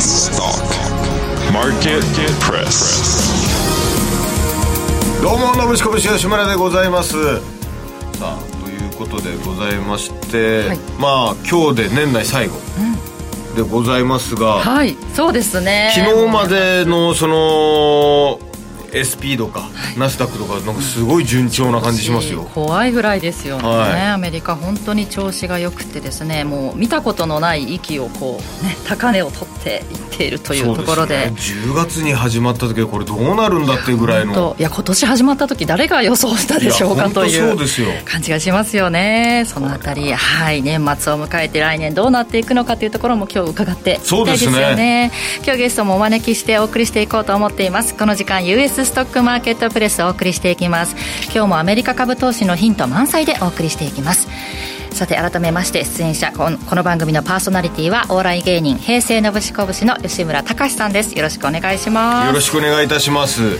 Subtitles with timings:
[0.00, 0.64] US Stock
[1.52, 2.00] Market
[2.40, 2.72] Press.
[5.22, 7.36] どうも、のぶしこぶし吉村でございます。
[7.36, 7.40] さ
[8.20, 10.78] あ、ということでございまして、はい。
[10.98, 12.54] まあ、今日で年内最後
[13.54, 15.92] でございますが、はいそうですね。
[15.94, 18.40] 昨日までのその、
[18.90, 22.50] SP とか、ナスダックとか、なんかすごい順調な感じしますよ。
[22.54, 24.06] 怖いぐらいですよね、はい。
[24.08, 29.82] アメリカ本当に調子が良くてですねもう見たことのない息をこうね高値を取っていっ
[30.16, 31.26] ているというところで。
[31.28, 34.34] そうすね、10月に始まった時はこれどうなるんだっていうぐらいの。
[34.34, 34.56] と。
[34.58, 37.56] いや今年始まった時誰が予想したでしょうかという
[38.04, 39.44] 感じがしますよね。
[39.46, 40.62] そのあたりはい。
[40.62, 45.12] 年末を迎えて来年どうなっていくのかというところも今日伺っていきたいですよそうですね。
[45.44, 47.94] 今日ゲストもお招きしてお送りしていこうと思っています。
[47.94, 50.96] この時間 US ストックマーケットプレスをお送りしていきます。
[51.32, 54.28] 今日もアメリカ株投資のヒント満載でお送りしていきます
[55.00, 61.16] さて改めまして出演者このこの番組のパーソナリティはお笑い芸人平成のぶしこぶしの吉村隆さんです。
[61.16, 62.26] よろしくお願いします。
[62.26, 63.56] よろしくお願いいたします。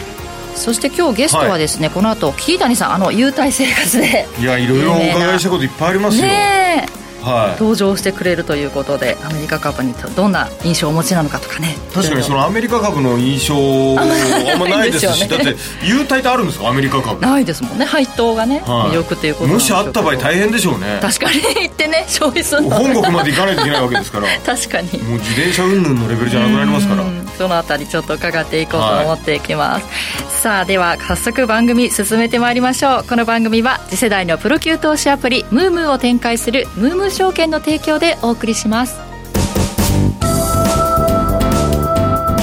[0.55, 4.27] そして今日ゲストはですね、この後桐谷さんあの優待生活で。
[4.39, 6.25] いや、いろいろお伺いしたこといっぱいありますよ。
[6.25, 7.51] ねえはい。
[7.53, 11.77] 登場してくれるということでアメリカ株にどんな印象をお持ちなのかとかね。
[11.95, 13.55] 確かにそのアメリカ株の印象
[14.01, 15.29] あんまないですしね。
[15.29, 17.21] だって優待ってあるんですかアメリカ株？
[17.21, 17.85] ないですもんね。
[17.85, 18.91] 配当がね、はい。
[18.91, 20.99] 魅力ということもしあった場合大変でしょうね。
[21.01, 21.41] 確かに。
[21.69, 24.25] 行ってね消費するの本国まで行かないといけないわけですから。
[24.25, 24.89] も 確かに。
[24.89, 27.03] う自転車云々のレベルじゃなくなりますから。
[27.03, 27.31] うん。
[27.41, 33.05] そのあたりちょっと伺っていこうと思っていきます、さあでは早速番組進めてまいりましょう。
[33.09, 38.99] この番組は次世代のプロ級投資アプリムームーを展開するムームー証券の提供でお送りします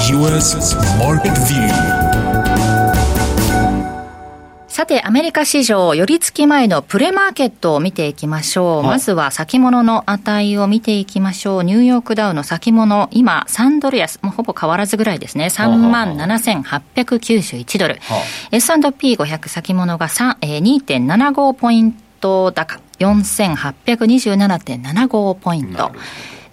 [0.09, 0.57] US
[0.99, 2.07] Market View
[4.77, 8.83] さて、アメリカ市場、寄り付き前のプレマーケットを見ていきましょう。
[8.83, 11.63] はいまずは先物の値を見ていきましょう。
[11.63, 15.47] ニューヨークダウの先物、今3ドル安、もうほぼ変わらずぐらいですね。
[15.47, 17.95] 37,891ドル。
[17.95, 17.99] は
[18.51, 22.79] S&P500 先物が3えー2.75ポイント高。
[22.99, 25.91] 4827.75ポイント。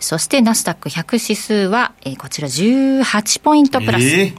[0.01, 4.37] そしてナスダック100指数は、えーこちら18ポイントプラス、えー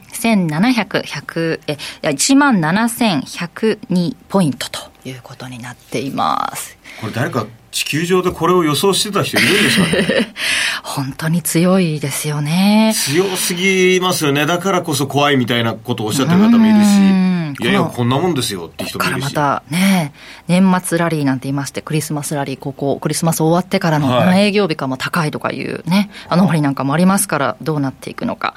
[0.48, 4.78] ？1700、100、え、いや、17,102ポイントと
[5.08, 6.76] いうことになっています。
[7.00, 9.86] これ誰か地球上でこれを予想してた人いるんですか
[10.24, 10.34] ね？
[10.82, 12.92] 本当に強いですよね。
[12.96, 20.12] 強すぎますよねだからこそ怖いみたいなことをおっしゃってる方もいるうんしいやいやこんなもんですよって人もいるしからまたね、
[20.46, 28.54] 年末ラリーなんて言いまして、クリスマスラリー、ここ、クリスマス終わってからのはい営業日かも高いとかいうね、アノマリなんかもありますから、どうなっていくのか。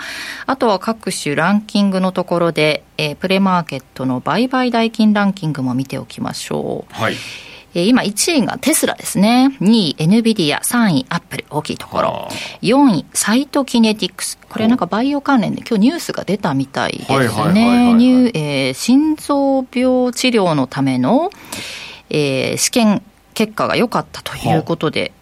[0.48, 6.94] あとは各種ランキングのところで、えープレマーケットの売買代金ランキングも見ておきましょう。
[6.94, 7.14] はい
[7.74, 9.56] えー今1位がテスラですね。
[9.62, 12.30] 2位 NVIDIA、3位アップル、大きいところはあ。
[12.62, 14.38] 4位サイトキネティクス。
[14.50, 17.12] これなんかバイオ関連で今日ニュースが出たみたいです
[17.54, 18.74] ね。
[18.74, 21.30] 心臓病治療のための、
[22.10, 23.02] えー試験
[23.34, 25.14] 結果が良かったということで、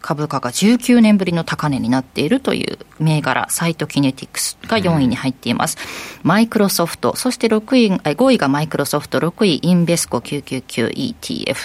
[0.00, 5.78] 株価が19年ぶりの高値になっているという銘柄、サイトキネティクスが4位に入っています。
[6.22, 11.56] マイクロソフト、そして6位、あ5位がマイクロソフト、6位インベスコ 999ETF。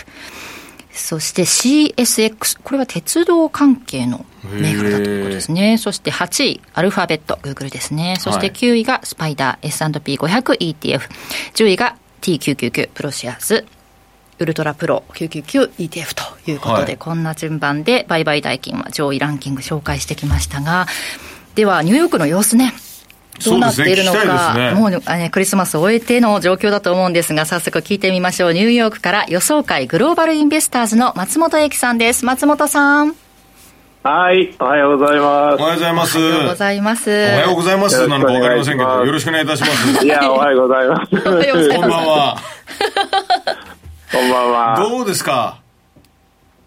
[0.92, 5.78] そして CSX、これは鉄道関係の銘柄だということですね。
[5.78, 8.16] そして8位、アルファベット、グーグルですね。
[8.20, 11.02] そしてはい9位がスパイダー S&P500ETF。
[11.54, 13.66] 10位が T999 プロシアーズ。
[14.40, 20.88] ウルトラプロ 999ETF ということで、はいこんな順番で売買代金は上位ランキング紹介してきましたが、
[21.56, 22.74] ではニューヨークの様子ね、
[23.46, 28.54] どうなっているのそうねねもうあねクリスマスを終えての状況だと思うんですが、早速聞いてみましょう。
[28.54, 32.26] ニューヨークから予想会グローバルインベスターズの松本英樹さんです。
[32.26, 33.16] 松本さん。
[34.04, 37.10] はい、おはようございまおはようございますおはようございます。
[37.10, 40.06] おはようございますなのか分かりませんけどよよろろしくお願いいたしますす。
[40.06, 41.10] いや、おはようございます。
[41.10, 42.38] こんばんは
[44.12, 44.76] こんばんは。
[44.78, 45.65] どうですか？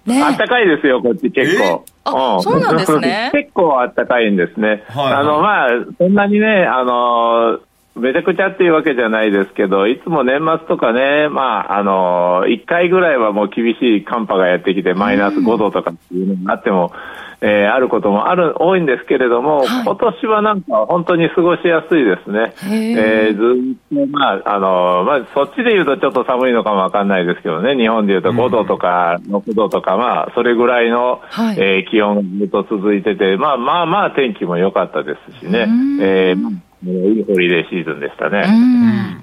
[0.09, 1.85] ねあったかいですよ、こっち結構。
[2.05, 4.85] あそうなんですね 結構あったかいんですね。
[4.88, 5.69] はいあの、まあ、
[5.99, 7.61] そんなにね、あの、
[7.99, 16.93] めちゃくちゃっていうわけじゃないですけど、いつも年末とかね、まあ、あの、1回ぐらいはもう厳しい寒波がやってきて、マイナス5度とかっていうのがあっても、
[17.40, 19.85] えーあることもある、多いんですけれども、はい。
[19.85, 22.55] 今年はなんか本当に過ごしやすいですね。
[22.64, 31.56] えーずっと、まあ、あの、まあ、そっちで言うとちょっと寒いのかもわかんないですけどね、日本で言うと5度とか6度とか、まあ、それぐらいの、はい。
[31.58, 35.67] えー気温がずっと続いてて、まあまあまあ天気も良かったですしね。
[35.69, 36.52] うん、えーまあ
[36.84, 38.46] いいホリデーシーズンでしたうね。
[38.46, 39.23] ん。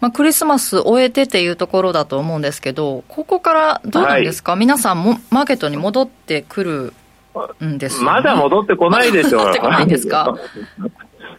[0.00, 6.92] まあ、クリスマス終えてっていうところだと思うんですけど、ここからどうなんですか、皆さんもマーケットに戻ってくる
[7.64, 9.40] んですまだ戻ってこないでしょう。
[9.40, 10.34] 戻ってこないんですか？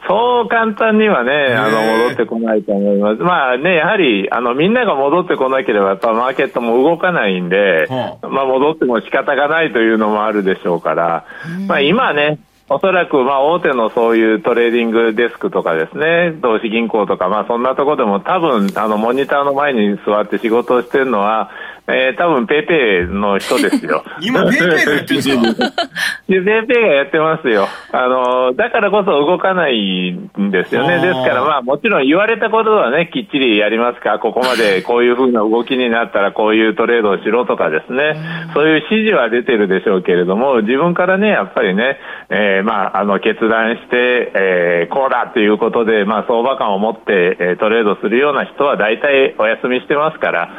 [0.08, 3.22] そう簡単にはね、あの、戻ってこないと思います。
[3.22, 11.26] まあね、やはり、あの、みんなが戻ってこなければ、やっぱマーケットも動かないんで、はまあ戻っても仕方がないというのもあるでしょうから、
[11.68, 12.40] まあ今ね、
[12.70, 21.50] おそらく、まあ、大手のそういうトレーディングデスクとかですね、投資銀行とか、まあ、そんなところでも多分、あの、モニターの前に座って仕事をしてるのは、
[21.90, 24.04] えー、多分、ペイペイの人ですよ。
[24.20, 25.72] 今ペイペイがやってるんですか
[26.28, 27.68] で、ペイペイがやってますよ。
[27.94, 31.00] あの、だからこそ動かないんですよね。
[31.00, 38.18] ですから、まあ、もちろん言われたことはね、きっちりやりますか、ここまで こういう風な動きになったらこういうトレードをしろとかですね、
[38.54, 42.00] そういう指示は出てるでしょうけれども、自分からね、やっぱりね、
[42.30, 50.50] えーまあ、あの、決断して、えーこうだっていうことで、まあ、相場感を持って、えートレードするような人は大体お休みしてますから、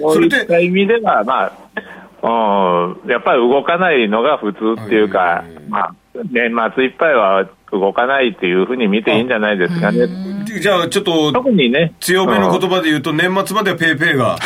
[0.00, 1.52] うん、そういった意味では、まあ、
[2.22, 5.94] うん、やっぱり動かないのが普通っていうか、まあ、
[6.30, 10.06] 年末いっぱいは動かないっていうふうに見ていいんじゃないですかね。
[10.60, 14.36] じゃあちょっと特にね、強めのうん言葉で言うと年末まではペイペイが。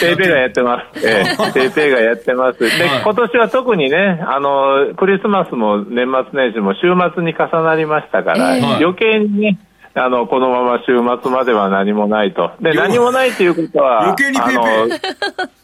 [0.00, 1.06] ペイペイがやってます。
[1.06, 2.58] ええ、 ペイペイがやってます。
[2.60, 3.02] で、はい。
[3.02, 9.58] 今年は特にね、あの、クリスマスも年末年始も週末に重なりましたから、ええ余計にね、
[9.94, 12.52] あの、このまま週末までは何もないと。
[12.60, 14.88] で、よ何もないということは、余計にペイペイあの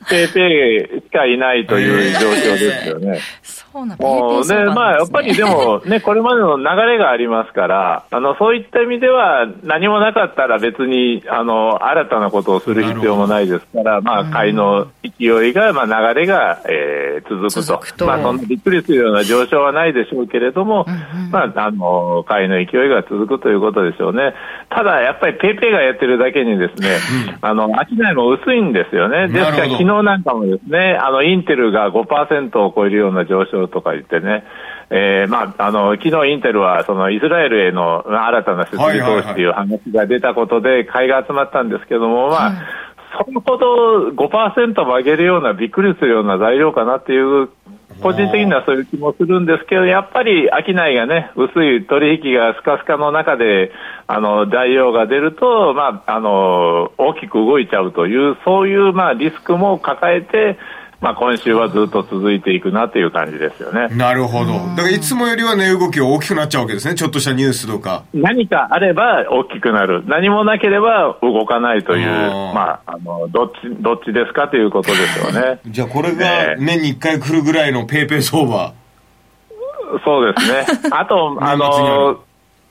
[0.09, 3.21] ペイペイしかいないという状況ですよね。
[3.75, 17.63] そうなんもうね、まあ、やっぱりでも、ね、これまでの流れがありますから、 あの、そういった意味では、何もなかったら別に、あの、新たなことをする必要もないですから、まあ、買いの勢いが、まあ、流れが、えー続くと。
[17.63, 20.87] 続くとまあ、そんなびっくりするような上昇はないでしょうけれども、
[21.31, 24.35] まあ、あの、買いの勢いが続くということでしょうね。
[24.69, 26.89] ただ、やっぱりペイペイがやってるだけにですね、
[27.41, 29.29] あの、商いも薄いんですよね。
[29.29, 34.45] ですから、昨日なんかもですね、あの、インテルが5%を超えるような上昇とか言ってね、
[34.91, 42.53] えーまあ、あの、昨日インテルは、その、イスラエルへのまあ新たな設備投資という話が出たことで、買いが集まったんですけども、まあ、
[43.25, 47.49] それほど5%も上げるような、びっくりするような材料かなっていう、
[48.03, 53.71] 個人的にはそういう気もするんですけど、やっぱり商いがね、薄い取引がスカスカの中で、
[54.07, 60.59] あの、材料が出ると、まあ、あの、大きく動いちゃうという、そういう、まあ、リスクも抱えて、
[61.05, 63.89] まあ、今週はずっと続いていくなという感じですよね。
[63.95, 70.03] なるほどだからいつもよりは値動きが大きくなっちゃうわけですねちょっとしたニュースとか何かあれば大きくなる。
[70.07, 75.61] 何もなければ動かないという、まあ、あの、どっち、どっちですかということですよね。
[75.69, 78.73] じゃあこれがね年に1回来るぐらいのペイペイ相場
[80.07, 80.67] そうですね。
[80.91, 82.21] あと、あの、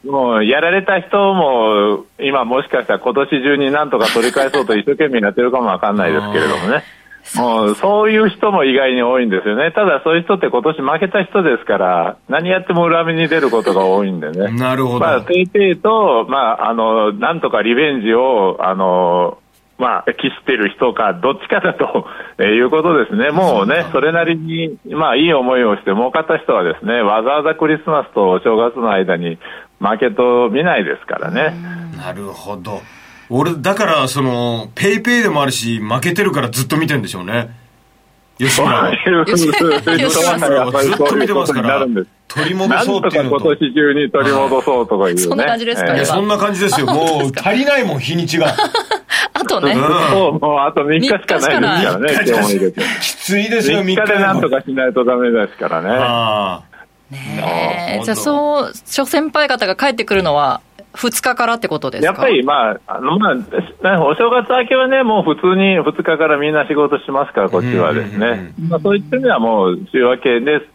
[0.10, 6.84] もう、やられた人も、今もしかしたら今年中になんとか取り返そうと一生懸命やってるかもわかんないですけれどもね。
[7.36, 9.72] もう、そういう人も意外に多いんですよね。
[9.72, 14.52] ただ、そういう人って今年負けた人ですから、何やっても裏目に出ることが多いんでね。
[14.60, 19.38] なるほどまあ、ペイペイと、まあ、あの、なんとかリベンジを、あの、
[19.80, 23.32] まあ、期してる人か、どっちかだと、 えーいうことですね。
[23.32, 29.40] もうね、それなりに、まあ、いい思いをして儲かった人はですね、わざわざクリスマスとお正月の間に、
[29.80, 31.54] マーケットを見ないですからね。
[31.98, 32.82] なるほど
[33.30, 37.50] 俺だからそのペイペイでもあるし負けてるからずっと見てんでしょうね。
[38.38, 38.92] 吉村は
[39.26, 41.86] 吉村吉村はずっと見てますから
[42.28, 45.22] 取り戻そうっとか今ていうのと年中に取り戻そうとかいうね。
[45.22, 46.88] そんな感じですかねいやそんな感じですよ。
[46.88, 48.54] もう足りないもん日にちが。
[49.36, 52.74] あとね、そう、もうあと3日しかないですからね。
[53.02, 55.90] きついですよ3日でなんとかしないとダメですからね。
[55.92, 56.62] あ
[57.12, 58.00] ねえ。
[58.02, 60.62] あじゃあそう諸先輩方が帰ってくるのは
[60.94, 62.08] 2日からってことですか？
[62.08, 63.44] やっぱり、まあ、あの、まあ、ね
[64.00, 68.54] お正月明けはね、もう普通に2日からみんな仕事しますから、こっちはですね。
[68.70, 70.66] まあ、そういった意味ではもう週明けです。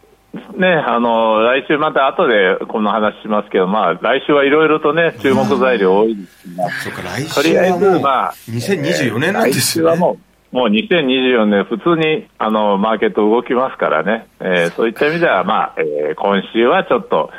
[0.55, 9.91] ね、あの、来週また後でこの話しますけど、まあ、来週はいろいろとね、注目材料多いですが、そうか来とりあえず、週はもうまあ、2024年なんですよね。
[9.91, 10.17] 来週はも
[10.51, 17.31] う、もう2024年、普通にあのマーケット動きますからね、えーそういった意味では、まあえー今週はちょっと、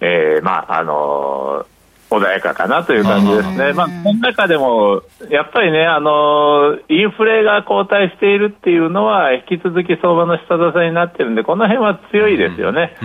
[0.00, 1.71] えーまああのー
[2.18, 3.72] 穏やかかなという感じですね。
[3.72, 12.96] まあ、この中でも、やっぱりね、あのーインフレが後退しているっていうのは、引き続き相場の下支えになってるんで、この辺は強いですよね。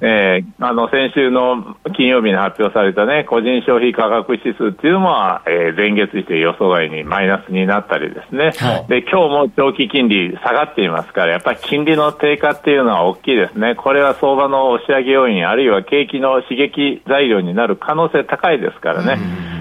[0.00, 8.86] えーあの先週の金曜日に発表されたね、個人消費価格指数っていうのは、えー前月比で予想外にマイナスになったりですね、はい。
[8.88, 19.18] で今日も長期金利下がっていますから、やっぱり金利の低下っていうのは大きいですね、これは相場の押し上げ要因、あるいは景気の刺激材料になる可能性高いですからね、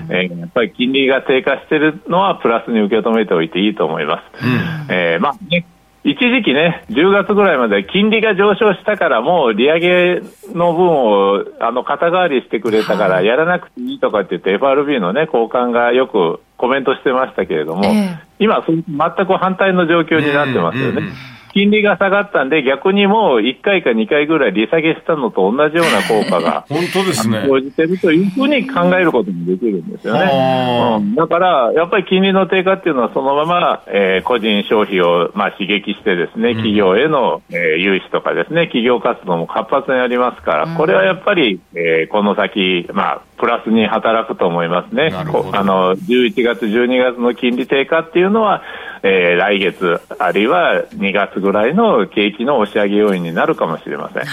[0.10, 4.46] えーやっぱり金利が低下しているのはプラスに受け止めておいていいと思います。
[4.90, 5.66] えーまあね
[6.04, 10.22] 一時期ね、10月ぐらいまで金利が上昇したからもう利上げ
[10.52, 20.92] の分をあの肩代わりしてくれたからやらなくていいとかって言って FRB のね、高官がよくコメントしてましたけれども、えー、今、全く反対の状況になってますよね。
[20.92, 21.14] うんうん
[21.54, 27.44] 金利が下がったんで、逆にもう1回か2回ぐらい利下げしたのと同じような効果が 本当ですね。
[27.48, 30.98] 生じてるというふうに考えることもできるんですよね。
[30.98, 45.12] うん、だから、やっぱり金利の低下っていうのは、そのまま、えー、個人消費を、まあ、刺激してですね、企業への、えー、融資とかですね、企業活動も活発になりますから、これはやっぱり、えー、この先、まあ、プラスに働くと思いますね。
[45.12, 48.62] あの11月、12月の金利低下っていうのは、
[49.04, 54.24] えー、来月、あるいは2月ぐらいの景気の押し上げ要因になるかもしれません。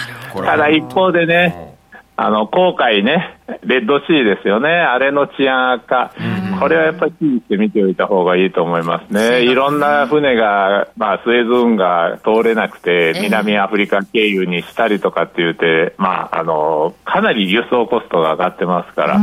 [0.43, 1.75] ただ一方でね、
[2.15, 6.11] あの、航海ね、レッドシーですよね、あれの治安悪化、
[6.59, 19.19] これはやっぱり注意して見ておいた方がいいと思いますね、いろんな船が、まあ、スエズ運河通れなくて、南アフリカ経由にしたりとかって言って、まあ、あのかなり輸送コストが上がってますから、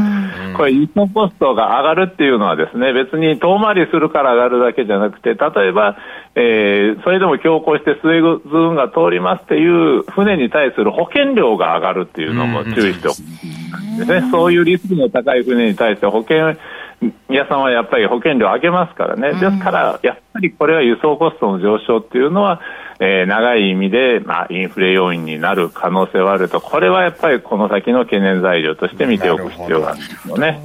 [0.56, 5.96] これ、輸送コストが上がるっていうのは、ですね別に遠回りするから上がるだけじゃなくて、例えば、
[6.34, 13.16] えー、それでも強行してスエズ運河通りますっていう船に対する保険料が上がるっていうのも注意しておく。
[13.96, 16.56] ですね、そういうリスクの高い船に対して保険
[17.28, 22.60] 屋さんはやっぱり保険料上げますからね、ですから、やっぱりこれは輸送コストの上昇っていうのは、
[22.98, 30.60] えー、長い意味で、まあ、インフレ要因になる可能性はあると、これはやっぱりこの先の懸念材料として見ておく必要があるんですよね。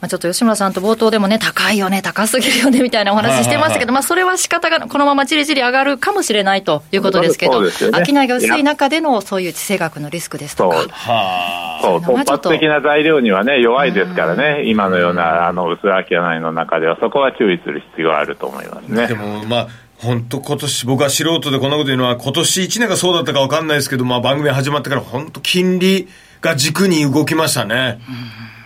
[0.00, 11.80] まあ、ちょっと吉村さんと冒頭でもね、高いよね、高すぎるよねみたいなお話してましたけど、まあ、それは仕方が、このままじりじり上がるかもしれないということですけど、商いが薄い中でのそういう地政学のリスクですとか。
[11.82, 15.88] そう、突発的な材料にはね、弱いですからね、今のようなあの薄商
[16.34, 19.08] いの中では、そこは注意する必要があると思いますね。
[19.08, 26.06] でも、まあ本当今年、僕は素人でこんなこと言うのは、今年1年がそうだったか分かんないですけど、まあ番組始まってから本当金利
[26.40, 27.98] が軸に動きましたね。
[28.08, 28.57] うん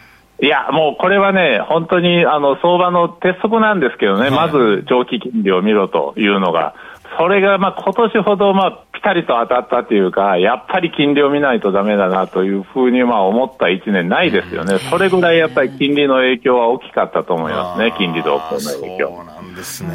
[0.43, 6.75] いや、もうこれはね、本当にあの相場の鉄則なんですけどね、はい、まず長期金利を見ろというのが、
[7.17, 19.15] それがまあ今年ほどまあピタリと当たったというか、やっぱり金利を見ないとだめだなというふうにまあ思った1年ないですよね、それぐらいやっぱり金利の影響は大きかったと思いますね、金利動向の影響。
[19.17, 19.93] そうなんですね。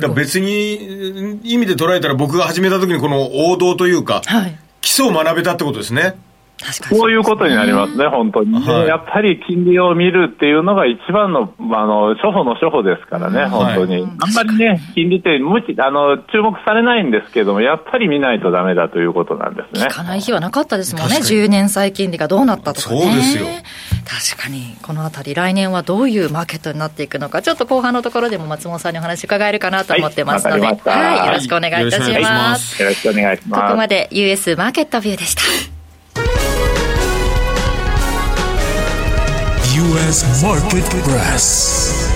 [0.00, 6.16] だ別に意味で捉えたら僕が始めた時にこの王道というか、はい、基礎を学べたってことですね。
[6.72, 19.86] そういうことになりますね、本当に、はい、やっぱり金利を見るっていうのが一番のあの初歩の初歩ですからね、本当に、はい、あんまりね、金利って無知あの注目されないんですけども、やっぱり見ないとだめだということなんですね。
[19.86, 23.00] 聞かない日はなかったですもんね、10年債金利がどうなったとかね。
[23.00, 23.46] そうですよ。
[24.34, 32.82] 確かに、このあたり、来年はどういうマーケットになっていくのか、ちょっと後半のところでも松本さんにお話伺えるかなと思ってますので、はい、はい、よろしくお願いいたします。
[32.82, 33.62] よろしくお願いします。
[33.62, 35.73] ここまで US マーケットビューでした。
[39.94, 40.26] U.S.
[40.44, 42.10] Market Press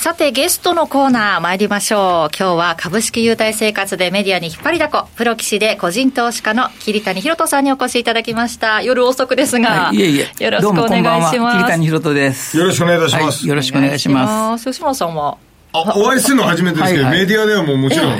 [0.00, 2.36] さて、ゲストのコーナー参りましょう。
[2.36, 8.82] 今日は株式優待生活でメディアに引っ張りだこ、プロ棋士で個人投資家の桐谷博人さんにお越しいただきました。
[8.82, 11.58] 夜遅くですが、はい、いえいえよろしくお願いします。
[11.58, 12.58] 桐谷博人です。
[12.58, 13.42] よろしくお願いいたします。
[13.42, 14.64] はい、よろしくお願いします。
[14.64, 15.38] 吉村さんは？
[15.72, 18.18] あ、お会いするの初めてですけど、はいはい、メディアではもうもちろん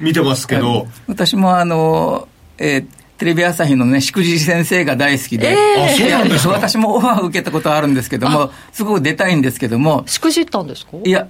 [0.00, 0.86] 見てますけど。
[1.08, 2.28] 私もあの、
[2.58, 2.86] えー、
[3.18, 10.04] テレビ朝日のね、しくじり先生が大好きで、えー、そうなんです私もオファーを受けたことはあるんですけども、すごく出たいんですけども。
[10.06, 10.98] しくじったんですか？
[11.02, 11.26] いや、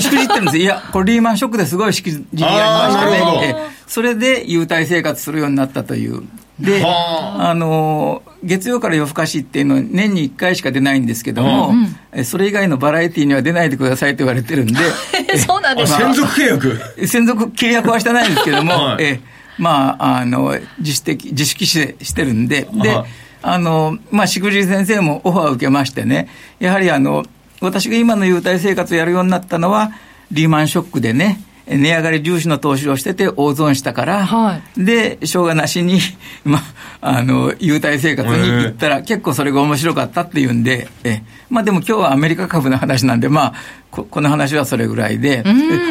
[0.00, 0.58] しくじってるんです。
[0.58, 3.52] いや、これリーマンショックですごいしくじりありまして。
[3.52, 3.56] ね。
[3.86, 6.22] それで優待生活するようになったという。
[6.58, 7.54] で、あ。
[7.54, 11.72] の、月曜から夜更かしっていうのは年に1回しか出ないんですけども、
[12.14, 14.74] うん、それ以外のバラエティーには出ないでくださいと言われてるんで。
[15.38, 16.80] そうなんですか、専属契約？
[17.06, 19.20] 専属契約はしてないんですけども、はい、え
[19.58, 23.04] まあ、あの、自主的、自主してしてるんで、で、
[23.42, 27.24] あの、まあ、しぐじ先生もオファーを受けましてね、やはりあの、
[27.60, 29.90] 私が今の優待生活をやるようになったのは、
[30.30, 31.40] リーマンショックでね、
[31.76, 36.00] 値上がり重視の投資をしてて大損したから、はい、で、しょうがなしに、
[36.44, 36.62] ま
[37.00, 41.22] あ、あの、優待生活に行ったら、結構それが面白かったっていうんで、え。
[41.50, 43.54] まあでも今日はアメリカ株の話なんで、まあ、
[43.90, 45.42] ここの話はそれぐらいで、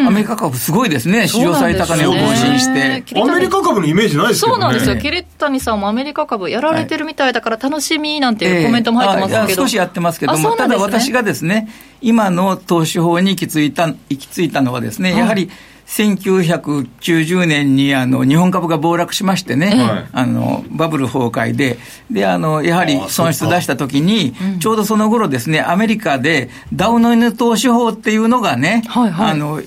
[0.08, 3.04] アメリカ株すごいですね、史上最高値を更新して。
[3.20, 4.54] アメリカ株のイメージないですよね。
[4.54, 4.98] そうなんですよ。
[4.98, 9.62] 桐谷さんもアメリカ株やられてるみたいだから楽しみなんていうコメントも入ってますけど。
[9.64, 11.70] 少しやってますけども、ただ私がですね、
[12.02, 15.50] 今の投資法に行き着いた、行き着いたのはですね、やはり、
[15.88, 21.78] 1990年にあの日本株が暴落しましてね、はい、あのバブル崩壊で、
[22.12, 29.62] であのやはり損失出したときに、ちょうどその頃ですね、アメリカでダウの犬投資法っていうのがね、はいはい、あの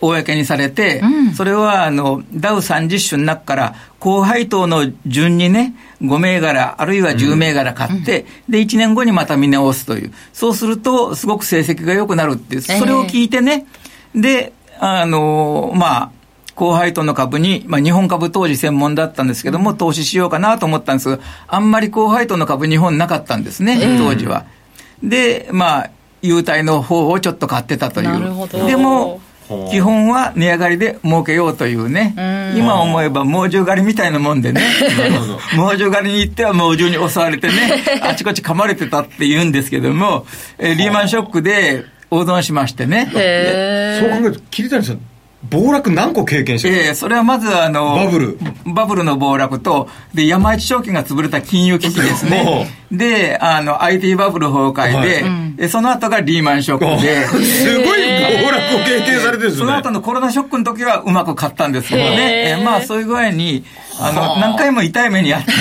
[0.00, 10.12] 公にされて、うん、それはあのダウ30種の中から高配当の順にね、5銘柄、あるいは10銘柄買って、うん、で、1年後にまた見直すという。
[10.32, 13.66] そうすると、すごく成績が良くなるっていう、それを聞いてね、
[14.14, 16.10] えー、で、あのまあ、
[16.54, 21.10] 高配当の株に、まあ、日本株当時専門だったんですけども、投資しようかなと思ったんです。
[21.10, 24.46] が、あんまり高配当の株日本なかったんですね、当時は。
[25.02, 25.90] で、まあ、
[26.22, 28.66] 優待の方をちょっと買ってたという。
[28.66, 29.20] でも、
[29.70, 32.14] 基本は値上がりで儲けようというね、
[32.56, 34.60] 今思えば猛獣狩りみたいなもんでね、
[35.54, 37.52] 猛獣狩りに行っては猛獣に襲われてね、
[38.02, 40.26] あちこち噛まれてたって言うんですけども、
[40.58, 43.08] えリーマンショックで大損しましてね。
[44.00, 45.00] そう考えると、桐谷さん、
[45.50, 48.38] 暴落何個経験してるええそれはまずあのバブル。
[48.64, 52.68] バブルの暴落とで山一証券が潰れた金融危機ですね。
[52.90, 57.26] であの IT バブル崩壊で、はい、その後がリーマンショックで。
[57.26, 58.00] すごい
[58.42, 59.56] 暴落を経験されてるんですね。
[59.58, 62.56] その後のコロナショックの時はうまく買ったんですけどね。
[62.58, 63.64] えまあそういう具合に
[63.98, 65.56] あの、何回も痛い目にあってね、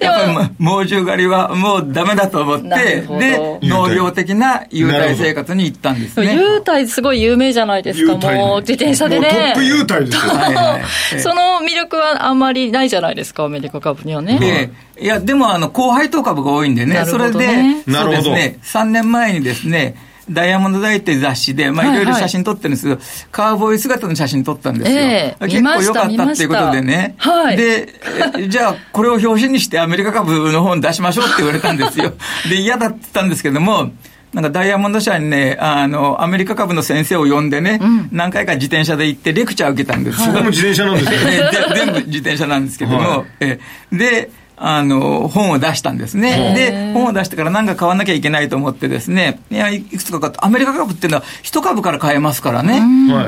[0.00, 6.34] やっぱり猛獣狩りはもうダメだと思って、で、農業的な優待生活に行ったんですね。
[6.34, 9.52] 優待すごい有名じゃないですか、もう自転車でね。
[9.54, 10.20] トップ優待ですよ。
[10.32, 10.54] はい。
[10.54, 10.78] は
[11.16, 14.70] い、その魅力はあんまりないじゃないですか、アメリカ株にはね。
[15.00, 17.48] いや、でも、あの、高配当株が多いんでね、それで、
[17.88, 19.94] そうですね、3年前にですね、
[20.30, 24.96] ダイヤモンドダイっていう雑誌で、まあ、いろいろ写真撮ってるんですけど、はいはい、カーボーイ姿の写真撮ったんですよ。
[24.98, 27.14] えー、結構良かったっていうことでね。
[27.18, 32.12] はい、で、じゃあ、これを表紙にしてアメリカ株の本出しましょうって言われたんですよ。
[32.48, 33.90] で、嫌だって言ったんですけども、
[34.32, 40.26] なんかダイヤモンド社にね、あの、アメリカ株の先生を呼んでね、うん、何回か自転車で行ってレクチャー受けたんですよ。
[40.26, 41.50] それも自転車なんですよね。
[41.74, 43.60] 全部自転車なんですけども、はい、え
[43.90, 44.30] で、
[44.62, 46.54] あの、本を出したんですね。
[46.54, 52.78] で、本を出してから何か買わなきゃいけないと思ってですね、いや、いくつか買って、アメリカ株っていうのは1株から買えますからね。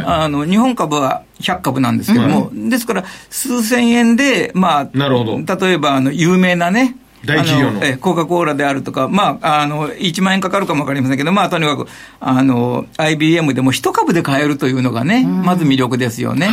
[0.06, 5.38] あの、日本株は100株なんですけども、ですから、数千円で、まあ、なるほど。
[5.38, 7.84] 例えば、あの、有名なね、大企業の。
[7.84, 11.86] えコカ・コーラであるとか、まあ、あの1万円かかるかも分かりませんけど、まあ、とにかく
[12.20, 16.50] あの IBM でも一株で買えるというのがね、まず魅力ですよね。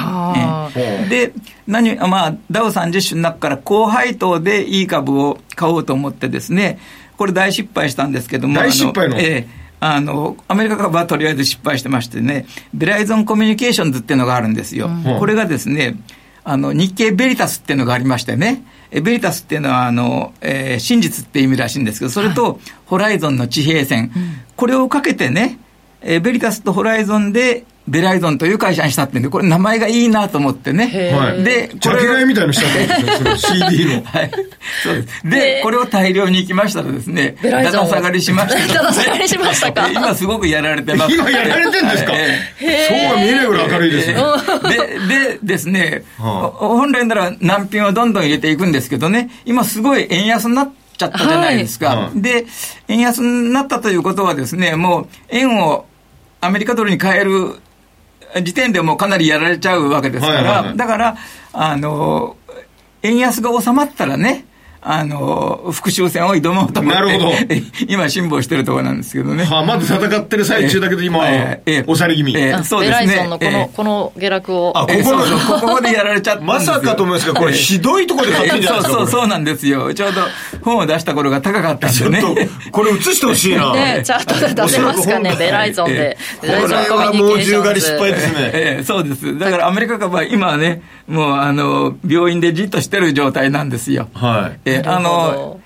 [0.75, 1.33] えで
[1.67, 6.79] 何、まあ、ダウ30種の中から高配当でいい株を買おうと思ってですね、
[7.17, 9.19] これ大失敗したんですけども、大失敗の？
[9.19, 14.87] ええあの、アメリカ株はとりあえず失敗してましてね、ベライゾンコミュニケーションズっていうのがあるんですよ。
[14.87, 15.95] うん、これがですね、
[16.51, 24.21] あの、日経ベリタスっていうのがありましてね、ベリタスっていうのはあの、えー、真実って意味らしいんですけど、それとホライゾンの地平線、はい、
[24.55, 25.59] これをかけてね、
[26.01, 30.87] えー、ベリタスとホライゾンでベライゾンという会社にしたってんで、これ名前がいいなと思ってね。
[31.43, 31.77] で、これ。
[31.79, 34.03] ジャケみたいのしたんですよ、 CD の。
[34.03, 34.31] はい。
[34.83, 35.29] そうです。
[35.29, 38.73] で、これを大量に行きましたらですね、だだ下がりしました。
[38.73, 39.89] だだ下がりしましたか？
[39.91, 41.13] 今すごくやられてます。
[41.13, 44.15] 今やられてるんですか、そうは見えないぐらい明るいですね。
[45.07, 52.45] で、でですね、本来なら難品をどんどん入れていくんですけどね、今すごい円安になって、ちゃったじゃないですか、はい、で、
[52.89, 55.85] 円安になったということはですね、もう円を
[56.41, 57.55] アメリカドルに変える
[58.43, 61.17] 時点でもうかなりやられちゃうわけですから、はいはいはい、だから、
[61.53, 62.35] あの、
[63.01, 64.45] 円安が収まったらね、
[64.81, 67.31] あの、復讐戦を挑もうと思って、なるほど
[67.89, 69.43] 今、辛抱してるところなんですけどね。
[69.43, 72.33] はあ、まず戦ってる最中だけど、今は、ええ押され気味。
[72.37, 73.27] ええ、そうですね。
[73.27, 74.73] のこの、この下落を。
[74.75, 78.97] あ、ここの、ここでやられちゃったまさかと思いますが、これ、ひどいところで買ってんじゃないですか。
[78.99, 79.93] そうそう、そうなんですよ。
[79.93, 80.21] ちょうど
[80.61, 82.49] 本を出した頃が高かったんでね。
[82.71, 83.73] これ映してほしいな。
[83.73, 86.17] ね、チャートで出せますかね、ベライゾンで。
[86.41, 87.57] ベライゾンコミュニケーション。
[87.57, 88.51] もう狩り失敗ですね。
[88.53, 89.37] ええ、そうです。
[89.37, 94.09] だからアメリカ株は今はね、もう、あの、病院でじっとしてる状態なんですよ。
[94.13, 94.59] はい。
[94.65, 95.59] え、あの、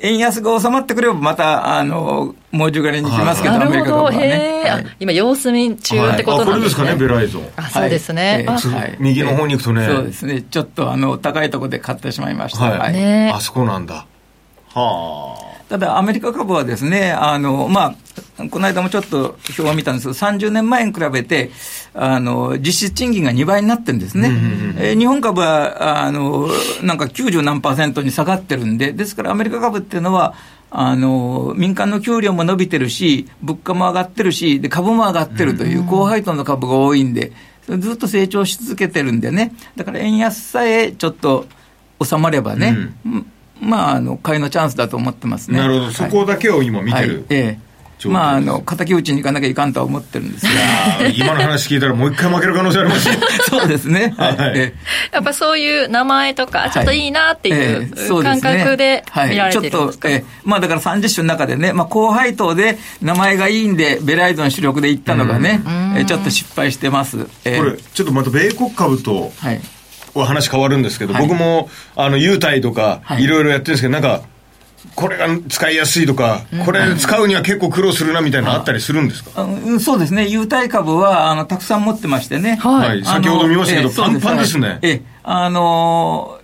[0.00, 6.84] 円安が収まってくれば、また、あの、もう中狩りに行きますけど、なるほど、はね、へはい、今、様子見中ってことなんですね。
[6.84, 7.48] これですかね、ベライゾン。
[7.56, 8.46] あ、そうですね。
[8.46, 9.86] はい、右の方に行くとね。
[9.86, 10.42] そうですね。
[10.42, 12.64] ちょっと、あの、高いところで買ってしまいました。
[12.64, 12.92] はい。
[12.92, 14.06] ね、あそこなんだ。
[14.78, 15.48] はあ。
[15.68, 17.94] ただ、アメリカ株はですね、あの、ま
[18.38, 21.50] あ、この間もちょっと表を見たんですけど、30年前に比べて、
[21.92, 24.30] あの、実質賃金が2倍になってるんですね。
[24.78, 26.48] えー、日本株は、あの、
[26.82, 30.34] なんか90何パーセントに下がってるんで、ですからアメリカ株っていうのは、
[30.70, 37.32] あの、民間の給料も伸びてるし、物価も上がってるし、で、株も上がってるという高配当の株が多いんで、
[37.66, 41.46] ずっと成長し続けてるんでね、だから円安さえちょっと
[42.02, 45.58] 収まればね、うんまあ、あの買いのチャンスだと思ってますね。
[45.58, 47.08] なるほど、そこだけを今見てる。
[47.08, 47.68] はい、ええ。
[48.06, 51.08] まあ、あの、敵討ちに行かなきゃいかんとは思ってるんですが。
[51.08, 53.08] 今の話聞いたらもう一回負ける可能性あります
[53.50, 54.14] そうですね。
[54.16, 54.72] はい。
[55.10, 57.08] やっぱそういう名前とか、ちょっとい。
[57.08, 65.62] いなっていう感覚で見られてるんですか、はい、ちょっと、えまあだから30種の中でね、まあ高配当で名前がいいんで、ベライゾン主力で行ったのがね、
[65.96, 67.26] えちょっと失敗してます。
[67.44, 69.60] えー、これ、ちょっとまた米国株と、はい。
[70.14, 73.26] 話変わるんですけど、僕も、あの、優待とか、い。
[73.26, 74.22] ろいろやってるんですけど、なんか、
[74.94, 84.78] これが使いやすいとか、これ使うには結構苦労するなみたいなのあったりするんですか、うん、そうですね、優待株はあのたくさん持ってましてね、はい、先ほど見ましたけど、パンパンですね。
[84.82, 86.40] えあの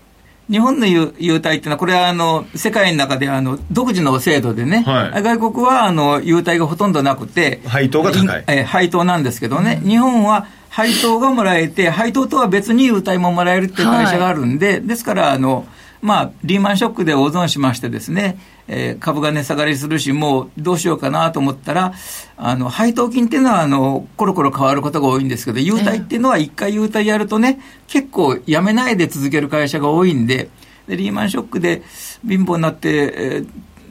[0.51, 8.45] 日本の優待っていうのは、これはあの世界の中であの独自の制度でね、はい、外国はあの優待がほとんどなくて、配当が高い。
[8.49, 15.69] え配当なんですけどね、日本は配当がもらえて、配当とは別に優待ももらえるっていう会社があるんで、はい、ですからあの、
[16.03, 21.95] まあ、リーマンショックで大損しましてですね、えー、株が値下がりするし、もうどうしようかなと思ったら、
[22.37, 30.51] あの配当金っていうのはあのコロコロ変わることが多いんですけど、優待っていうのは、一回優待やるとね、結構やめないで続ける会社が多いんで、
[30.89, 31.85] でリーマンショックで
[32.27, 33.49] 貧乏になって、えー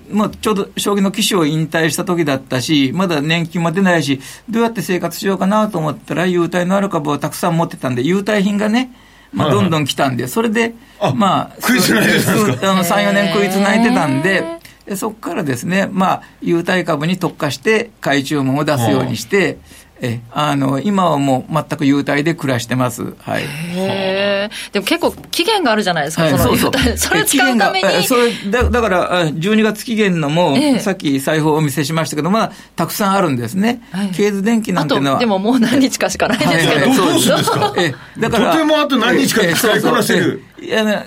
[0.09, 8.91] まあ、ちょうど将棋の棋士を引退した時だったし、まだ年金も出ないし、どうやって生活しようかなと思ったら、優待のある株をたくさん持ってたんで、優待品がね、
[9.31, 10.75] まあ、どんどん来たんで、それで、
[11.15, 12.71] まあ、食いつないでたんですか？
[12.71, 14.43] あの ?3、4年食いつないでたんで、
[14.85, 19.57] でそこからですね、まあ、優待株に特化して買い注文を出すようにして、
[20.01, 23.13] えあの今はもう全く優待で暮らしてます。
[23.19, 23.43] はい。
[23.43, 26.97] へでも結構期限があるじゃないですか、はい、その優待。
[26.97, 28.03] それ使うために。
[28.07, 33.81] それだだから12月期限のも、えー、さっき財布をお見せしましたけど、まだたくさんあるんですね。
[33.91, 35.19] はい、ケーズ電機なんていうのは。
[35.19, 36.89] でももう何日かしかないですけど。
[36.89, 37.73] はい、どうするんですか。
[37.77, 40.43] えだからとてもあと何日かで使いこなせる。
[40.63, 41.05] いや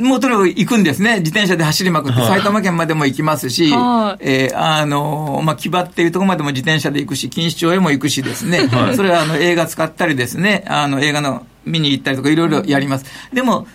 [0.00, 13.04] もうとにかく行くんですね、自転車で走りまくって、埼玉県までも行きますし、はい、えー、あのまあ、木場っていうところまでも自転車で行くし、錦糸町へも行くしですね、はい、それはあの映画使ったりですね、あの映画の見に行ったりとか、いろいろやります。
[13.32, 13.66] でも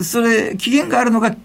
[0.00, 1.36] それ、期限があるのが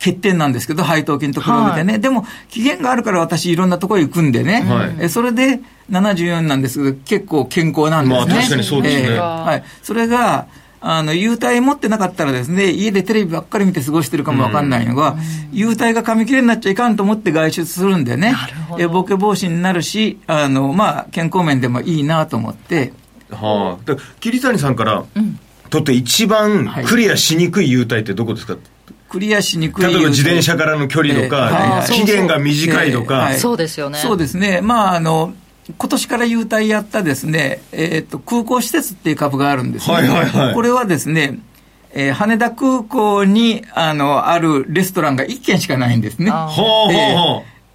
[0.00, 8.32] 欠点なんですけど、配当金と比べてね、はい、でも期限があるから私、いろんなところ行くんでね、はい、えそれで74なんですけど、結構健康なんですね。
[8.32, 10.46] まあ、確かにそうですね、えー、はい、それが
[10.80, 15.16] あの、優待持ってなかったらですね、家でテレビばっかり見て過ごしてるかもわかんないのが、
[15.52, 18.34] 優待が紙切れになっちゃいかんと思って外出するんでね、
[18.78, 22.92] えボケ防止になるし、あの、まあ、健康面でもいいなと思って。
[23.30, 25.04] はあ、桐谷さんから、
[25.68, 28.62] とって一番クリアしにくい優待ってどこですか、はい
[29.10, 33.98] クリアしにくい例えば自転車からの距離とか、えーはい、期限が短いとか、はい、そうですよね。
[33.98, 34.60] そうですね。
[34.62, 35.34] まあ、あの、
[35.76, 41.38] 今年から優待やったですね、えーと、空港施設っていう株があるんですね、はいはいはい、これはですね、
[41.92, 46.32] えー、羽田空港にあのあるレストランが1軒しかないんですね。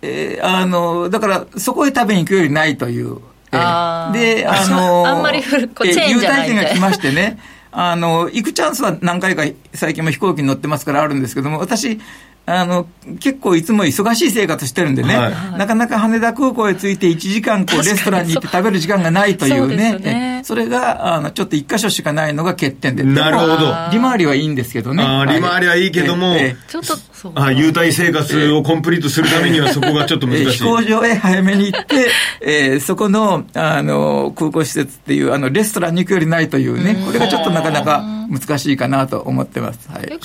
[0.02, 3.18] えー、あのだからそこへ食べに行くよりないという。
[3.52, 6.50] えー、で あのあんまりフルこチェーンじゃない。
[6.50, 7.40] 優待券が来ましてね。
[7.78, 12.00] あの行くチャンスは何回か最近も飛行機に乗ってますからあるんですけども私
[12.48, 12.88] あの
[13.20, 20.42] 結構いつも忙しい生活してるんでね、はい、なかなか羽田空港へ着いて1時間こうレストランに行って食べる時間がないというね、そね。
[20.46, 23.74] それがあのちょっと1箇所しかないのが欠点で、なるほど。
[23.92, 25.04] 利回りはいいんですけどね。
[25.04, 26.96] あ利回りはいいけども、えちょっと
[27.34, 30.46] あ優待生活をコンプリートするためにはそこがちょっと難しい。
[30.52, 32.10] 飛行場へ早めに行って、
[32.42, 39.90] えー、そこのあの空港施設っていうあのレストランに行くよりないというね、これがちょっとなかなか難しいかなと思ってます。
[39.90, 40.20] はい、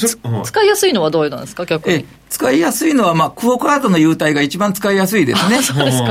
[0.45, 2.05] 使いやすいのはどういうなんですか逆に？
[2.29, 5.59] 使いやすいのは、まあ、クオカードの優待が一番使いやすいですね。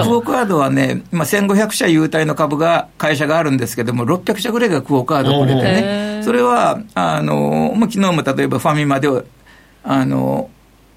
[0.04, 6.22] クオカードはね、まあ、1500社優待の株が、会社があるんですけども、600社ぐらいがクオカードをくれてね。
[6.24, 9.08] それは、あの、まあ、昨日も例えばファミマで、
[9.84, 10.50] あの、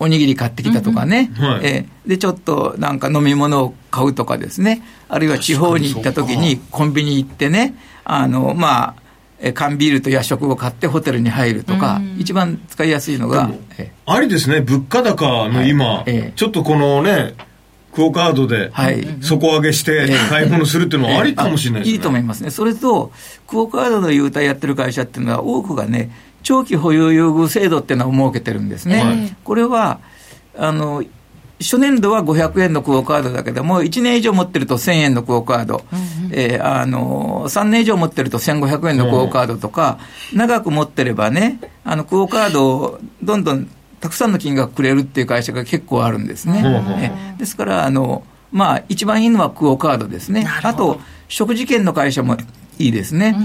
[0.03, 9.02] おにぎり買ってきたとかね、うんはい、えでちょっとなんか飲み物を買うとかですね、あるいは地方に行った時にコンビニ行ってね、あのまあ、
[9.55, 13.51] 缶ビールと夜食を買ってホテルに入るとか、一番使いやすいのが、
[14.07, 14.61] ありですね。
[14.61, 16.05] 物価高の今、はい。
[16.07, 17.35] えちょっとこのね
[17.93, 18.71] クオカードで
[19.21, 22.51] 底上げして買い物するっていうのはありかもしれないですね、いいと思いますね。
[22.51, 23.13] それと
[23.47, 26.11] クオカードの優待やってる会社っていうのは多くがね
[26.43, 30.01] 長期保有優遇制度っていうのを設けてるんですね、はい、これは
[30.57, 31.05] あの
[31.63, 39.99] 初年度は500円のクオカードだけども、1年以上持ってると1000円のクオカード、うんうん、えー、あの3年以上持ってると1500円のクオカードとか、
[40.33, 43.69] うん、長く持ってればね、あのクオカードをどんどん
[44.01, 46.63] たくさんの金額くれるっていう会社が結構あるんですね。
[46.65, 50.47] うん、ですからあの、まあ、一番いいのはクオカードですね。
[50.63, 52.37] あと、食事券の会社も
[52.79, 53.37] いいですね。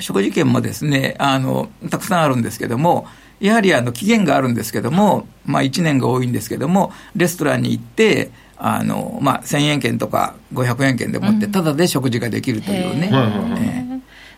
[0.00, 3.06] 食事券もですねあの、たくさんあるんですけども、
[3.40, 13.10] やはりあの期限があるんですけども、まあ、1年が多いんですけども、レストランに行って、あの、まあ、1000円券とか500円券でもって、ただで食事ができるというね。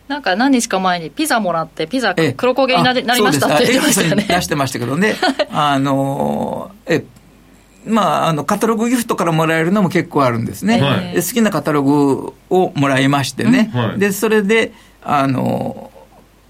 [0.09, 4.27] なんか何日か前にピザもらって、ピザ黒焦げになりましたって言ってましたね。
[4.29, 5.15] 出してましたけどね。
[5.51, 7.05] あの、え、
[7.87, 15.91] まあ、あのカタログギフトからもらえるのも結構あるんですね、はい、好きなカタログをもらいましてね、はい、でそれであの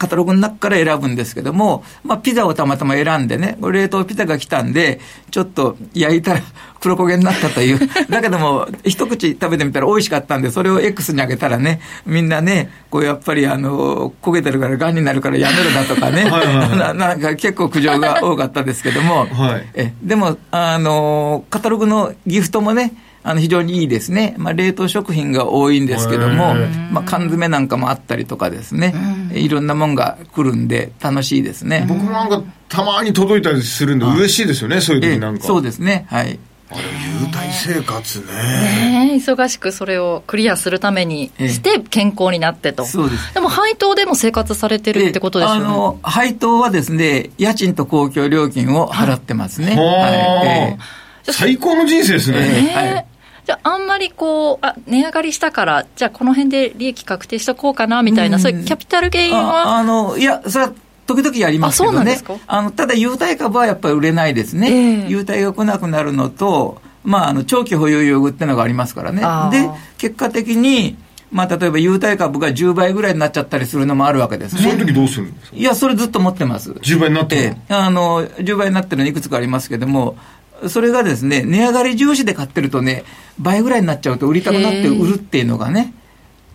[0.02, 4.98] カタログの中から選ぶんですけども、まあ、ピザをたまたま選んでね、冷凍ピザが来たんで、
[5.30, 6.40] ちょっと焼いたら
[6.80, 7.78] 黒焦げになったという、
[8.10, 22.92] だけども、一口食べてみたら美味しかったんで、それを X にあげたらね、みんなね、こうやっぱりあの焦げてるから、がんになるからやめろだとかね、ななんか結構苦情が多かったですけども、はい、えでもあの、カタログのギフトもね、
[23.24, 26.54] あの非常にいいですね、まあ、冷凍食品が多いんですけども、
[26.90, 28.94] まあ、缶詰なんかもあったりとかですね、
[29.32, 31.86] いろんなもんが来るんで、楽しいですね。
[31.88, 35.44] 僕なんか、たまに届いたりするんで、嬉しいですよね、そういう時なんか。
[35.44, 36.38] そうですね、はい。
[36.70, 36.82] あれ、
[37.20, 38.26] 優待生活ね。
[39.08, 43.34] ね忙しくそれをクリアするためにして健康になってと、そうです。
[43.34, 50.76] でも配当でも生活されてるってことですよね、あの配当はですね家賃と公共料金を払ってますね、は
[51.28, 53.06] い、最高の人生ですね、えー、はい
[53.46, 59.76] じゃあ、あんまりこう、あ値上がりしたから、じゃあ、この辺で利益確定しとこうかなみたいな、そういうキャピタルゲインは？
[59.76, 60.72] あのいや、それは
[61.06, 70.96] 時々やりますけどね、あのただ、優待株はやっぱり売れないですね、えー、優待が来なくなるのと、まあ、あの長期保有用具っていうのがありますからね、で結果的に、
[71.32, 74.62] まあ、例えば優待株が10倍ぐらいになっちゃったりするのもあるわけですね。
[74.62, 75.56] その時どうするんですか？
[75.56, 76.70] いや、それずっと持ってます。
[76.70, 80.16] 10倍になってる、えあの、10倍になってるのいくつかありますけども、
[80.68, 83.04] それがですね、値上がり重視で買ってるとね、
[83.38, 85.94] 倍ぐらいになっちゃうと売りたくなって売るっていうのがね、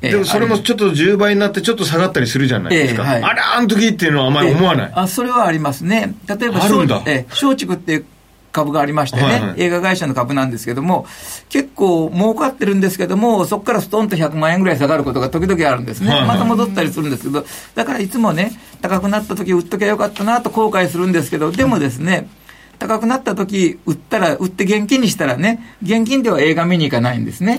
[0.02, 6.14] でもそれもちょっと10倍になってちょっと下がったりするじゃないですか、えーはい、あれあの時っていうのはあまり思わない、あそれはありますね。
[6.28, 6.88] 例えば松
[7.56, 8.06] 竹っていう
[8.52, 11.06] 株がありましてね、はいはい、映画会社の株なんですけども
[11.50, 17.46] 結構儲かってるんですけどもそこからストンと100万円ぐらい下がることが時々あるんですね、はいはい、また戻ったりするんですけど。
[17.76, 22.28] だからいつもね高くなった時売っときゃよかったなと後悔するんですけどでもですね、
[22.80, 27.54] 高くなった時売ったら、売って現金にしたらね、現金では映画見に行かないんですね。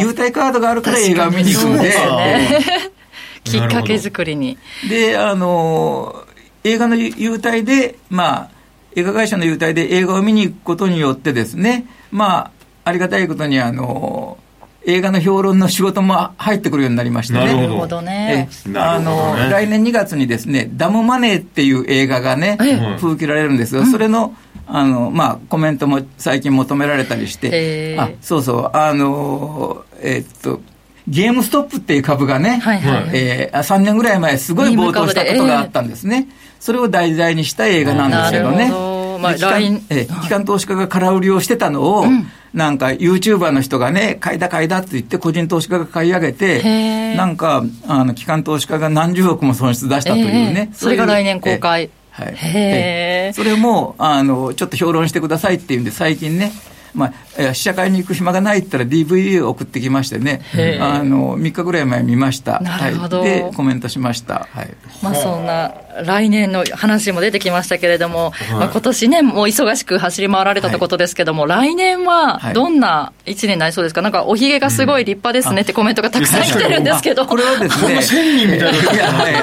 [0.00, 1.94] 優待カードがあるから映画見に行くんで。
[3.44, 4.58] きっかけ作りに。
[4.88, 6.24] で、あの、
[6.64, 8.50] 映画の優待で、まあ、
[8.96, 12.50] 映画会社の優待で映画を見に行くことによってですね、まあ、
[12.84, 14.38] ありがたいことに、あの、
[14.86, 17.44] 映画の評論の仕事も入ってくるようになりましてね。
[17.44, 18.00] なるほど。
[18.02, 18.48] ね。
[18.74, 22.56] あの、来年2月にですね、ダムマネーっていう映画がね、
[23.00, 24.34] 風切られるんですが、それの、
[24.68, 30.60] あの、まあ、コメントも最近求められたりして、あ、そうそう、あの、えー、っと、
[31.08, 36.28] ゲームストップっていう株がね、はいはい、えー、3年ぐらい前すごい暴騰したことがあったんですね。
[36.60, 38.95] それを題材にした映画なんですけどね。
[39.18, 51.90] まあ、機関え機関投資家が空売りをしてたのを、うん、なんか YouTuber の人がね、買いだ買いだって言って、個人投資家が買い上げて、なんかあの機関投資家が何十億も損失出したというね、それが来年公開。
[52.10, 56.50] はい、へそれもあのちょっと評論してくださいっていうんで、最近ね、
[56.96, 60.42] まあ、試写会に行く暇がないって言ったら DVD を送ってきましてね、
[60.80, 62.58] あの3日ぐらい前見ました。
[62.60, 64.48] なるほど、はい、で、コメントしました。
[64.50, 64.74] はい。
[65.02, 79.34] まあ、そんな来年の話も出てきましたけれども、はい、まあ、今年ね、もう忙しく走り回られたということですけども、はい、来年はどんな1年になりそうですか、なんかおひげがすごい立派ですねってコメントがたくさん来てるんですけど、 これはですね、1000人みたいな、いやはい、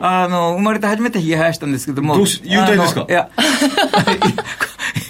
[0.00, 3.06] あの生まれて初めてひげ生やしたんですけども、どうし優待ですか？
[3.08, 3.28] いや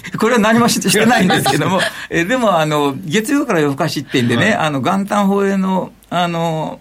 [0.21, 1.79] これは何もしてないんですけども、
[2.11, 6.79] えでもあの、月曜から夜更かしってんでね、はい、あの元旦放映のあの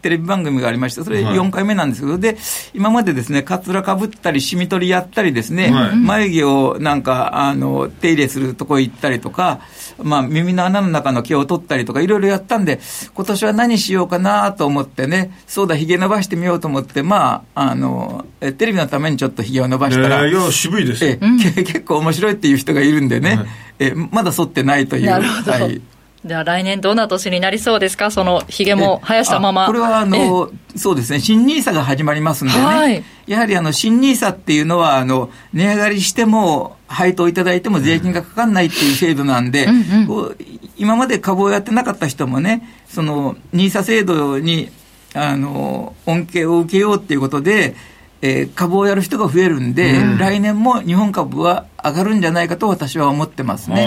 [0.00, 2.38] テレビ番組がありまして、それ4回目なんですけど、はい、で、
[2.72, 9.60] 今までですね、かつらかぶったり、しみ取りやったりですね、はい、眉毛をなんか、あの、手入れするとこ行ったりとか、
[10.02, 12.80] まあ、耳の穴の中の毛を取ったりとか、いろいろやったんで、
[13.14, 23.46] 今年は何しようかなと思ってね、そうだ、ひげ伸ばしてみようと思って、まあ、あの、テレビのためにちょっとひげを伸ばしたら、えー、いや、渋いですえ、結構面白いっていう人がいるんでね、はい、
[23.78, 25.06] えまだ剃ってないという。
[25.06, 25.52] なるほど。
[25.52, 25.80] はい
[26.26, 29.66] では来年どんな年になりそうですか、そのひげも生やしたまま。
[29.66, 40.36] これはあの、そうですね、新ニーサが始まりますんでね、はい、やはりあの新ニーサっていうのはあの、値上がりしても、配当いただいても税金がかかんないっていう制度なんで、うんうん、
[40.76, 44.70] 今まで株をやってなかった人もね、そのニーサ制度に
[45.14, 47.74] あの恩恵を受けようっていうことで、
[48.22, 53.86] えー、株をやる人が増えるんで、うん、来年も日本株は上がるんじゃないかと私は思ってますね。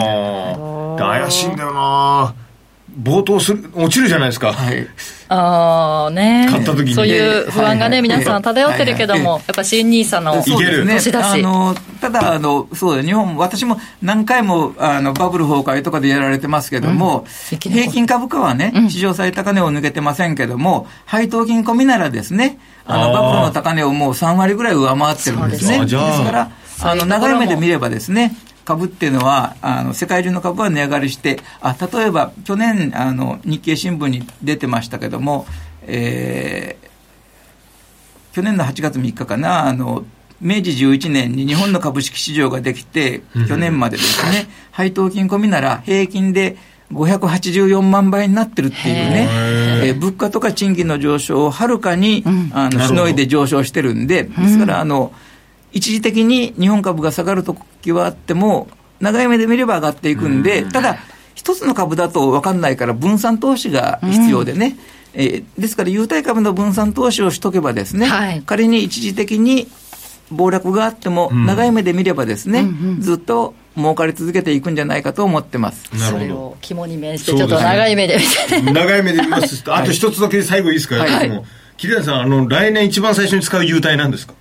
[0.97, 2.35] 怪しいんだよな
[2.97, 4.53] 冒頭する、落ちるじゃないですか。
[4.53, 4.87] はい。
[5.29, 6.47] ああね。
[6.49, 6.93] 買った時に。
[6.93, 10.43] そういう不安がね、皆さん漂ってるけども、やっぱ新ニーサの。
[10.43, 11.39] 年だし。
[11.39, 17.25] あの、ただ、あの、そうだ、日本、私も何回も、あの、バブル崩壊とかでやられてますけども、
[17.59, 25.79] 平均株価はね、史上最高値を抜けてませんけども、配当金込みならですね、あの、バブルの高値をもう3割ぐらい上回ってるんですね。
[25.81, 26.49] ですから、
[26.81, 28.35] あの、長い目で見ればですね、
[28.69, 35.47] 株っていうのは、あの世界中の株は値上がりして、あ例えば去年あの、日経新聞に出てましたけども、
[35.87, 40.05] えー、去年の8月3日かな、あの
[40.39, 46.55] 明治11年に日本の株式市場ができて、去年までですね、配当金込みなら平均で
[46.93, 49.29] 584万倍になってるっていうね、
[49.83, 55.11] えー、物価とか賃金の上昇をはるかに、うん、あのしのいで上昇してるんで、ですから、あの、
[55.71, 58.67] 一時的に日本株が下がるときはあっても、
[58.99, 60.97] 長い目で見れば上がっていくんで、ただ、
[61.35, 64.77] 一つの株だと分かんないから、分散投資が必要でね、
[65.15, 69.67] うん、えー、ですから、優待株の分散投資をしとけばですね、はい、仮に一時的に
[70.31, 75.89] 暴落があっても、長い目で見ればですね、うんずっと儲かり続けていくんじゃないかと思ってます。
[75.95, 76.17] なるほど。
[76.19, 79.63] それを肝に銘じて、ちょっと長い目で見て、ね、長い目で見ます。
[79.67, 81.43] あと一つだけ最後いいですか、はい、
[81.77, 84.33] 桐谷さん、あの、来年一番最初に使う優待なんですか？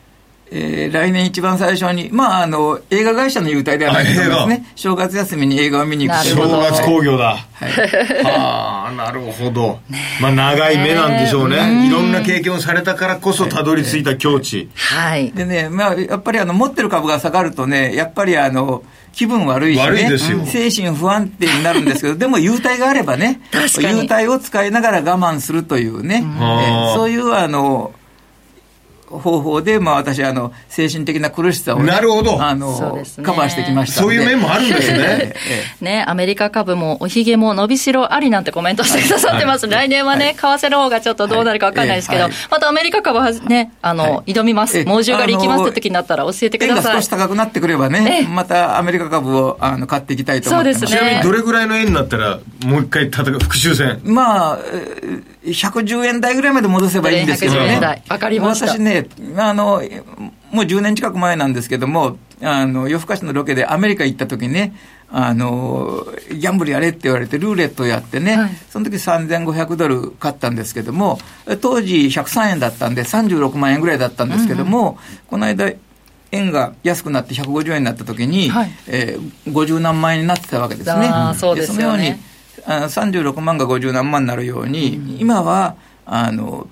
[0.51, 4.67] えー、来年一番最初に、まあ、あの、映画会社の優待ではないと思いますね。
[4.75, 7.37] 正月休みに映画を見に行く正月興行だ。
[7.53, 7.71] はい。
[8.25, 9.81] はあ、なるほど。
[10.21, 11.87] まあ、長い目なんでしょうね。
[11.87, 14.71] いろんな経験をされたからこそたどり着いた境地。
[14.75, 15.33] はい。
[15.33, 18.83] でね、まあ、やっぱりあの、持ってる株が下がるとね、やっぱりあの、
[19.13, 23.41] 気分悪いしね、精神不安定になるんですけど、 でも優待があればね、
[23.81, 27.93] 優待を使いながら我慢するというね、えー、そういうあの、
[29.09, 32.43] 方法で、まあ、私あの、精神的な苦しさを、ね、なるほど。
[32.43, 35.35] あの、ね、カバーしてきましたそういう面もあるんですね。
[35.81, 46.95] ねアメリカ株もおひげも伸びしろありなんてコメントしてくださってます、はい、来年はね、はい、為替の方がちょっとどうなるか分かんないですけど、はい、またアメリカ株はね、あの、挑みます、猛獣狩り行きますって時になったら教えてください。
[46.97, 50.81] 少し高くなってくればね、またアメリカ株をあの買っていきたいと思ってます。
[50.81, 51.01] そうですね。
[51.01, 54.01] ちなみにどれぐらいの円になったら、もう一回戦う、復習戦？
[54.05, 54.59] まあ、
[55.45, 58.03] 110円台ぐらいまで戻せばいいんですけどね。
[58.19, 58.67] かりました。
[58.67, 59.83] 私ね、あの、
[60.51, 64.75] もう10年近く前なんですけども、あの、夜更かしのロケでアメリカ行った時にね、
[65.11, 71.19] あの、ギャンブルやれって言われて、ルーレットやってね、はい、その時3500ドル買ったんですけども、
[71.61, 74.97] 当時103円だったんで、36万円ぐらいだったんですけども、うんうん、
[75.29, 75.73] この間、
[76.31, 81.11] 円が安くなって150円になった時に、はい、えー、50何万円になってたわけですね。
[81.37, 82.21] そうですよね。
[82.67, 86.69] 36万が50何万になるように、うん、今はあの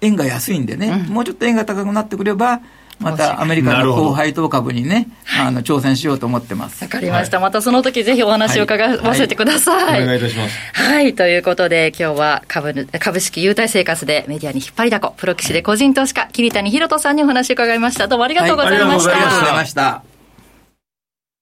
[0.00, 2.60] 円が安いんでね、うん、もうちょっと円が高くなってくれば、
[2.98, 6.82] またアメリカの高配当株にね、あの挑戦しようと思ってます。
[6.82, 9.84] わかりました、はい、またその時ぜひお話を伺わせてください。
[9.84, 10.58] はいはい、お願いいたします。
[10.72, 18.08] はい、ということで今日は株株式優待生活でメディアに引っ張りだこ、プロ棋士で個人投資家、桐谷博人さんにお話を伺いました。
[18.08, 19.12] どうもありがとうございました。
[19.12, 20.02] ありがとうございました。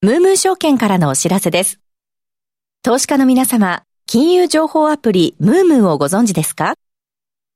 [0.03, 1.84] ムームー証券からのお知らせです。
[2.87, 6.75] 投資家の皆様、金融情報アプリムームーをご存知ですか？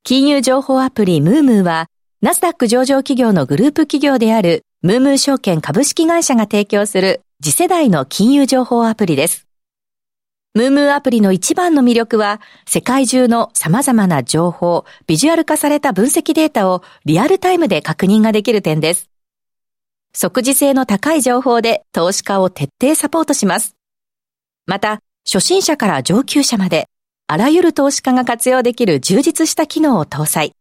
[0.02, 1.88] 金融情報アプリムームーは、
[2.22, 9.46] ナスダック上場企業のグループ企業であるムームー証券株式会社が提供する次世代の金融情報アプリです。
[10.54, 19.10] ムームーアプリの一番の魅力は、世界中の様々な情報、ビジュアル化された分析データをリアルタイムで確認ができる点です。
[20.14, 23.74] 即時性の高い情報で投資家を徹底サポートします。
[24.64, 26.88] また、初心者から上級者まで、
[27.26, 30.54] あらゆる投資家が活用できる充実した機能を搭載。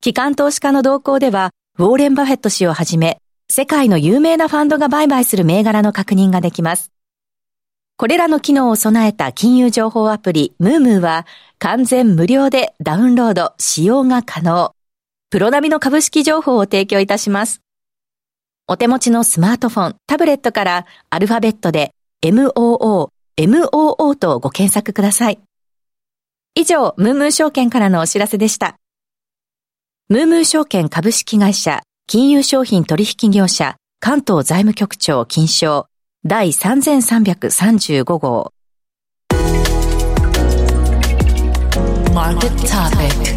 [0.00, 3.18] 機関投資家の動向では、ウォーレン・バフェット氏をはじめ、
[3.50, 6.92] 世界の有名なファンドが売買する銘柄の確認ができます。
[7.96, 11.26] これらの機能を備えた金融情報アプリ、ムームーは、
[11.58, 14.74] 完全無料でダウンロード、使用が可能。
[15.30, 17.62] プロ並みの株式情報を提供いたします。
[18.68, 25.38] お手持ちのスマートフォン、タブレットからアルファベットで MOO MOO とご検索ください。
[26.54, 28.78] 以上、ムームー証券からのお知らせでした。
[30.08, 35.86] ムームー証券株式会社、金融商品取引業者、関東財務局長金賞、
[36.24, 38.52] 第3335号。
[42.14, 43.35] マー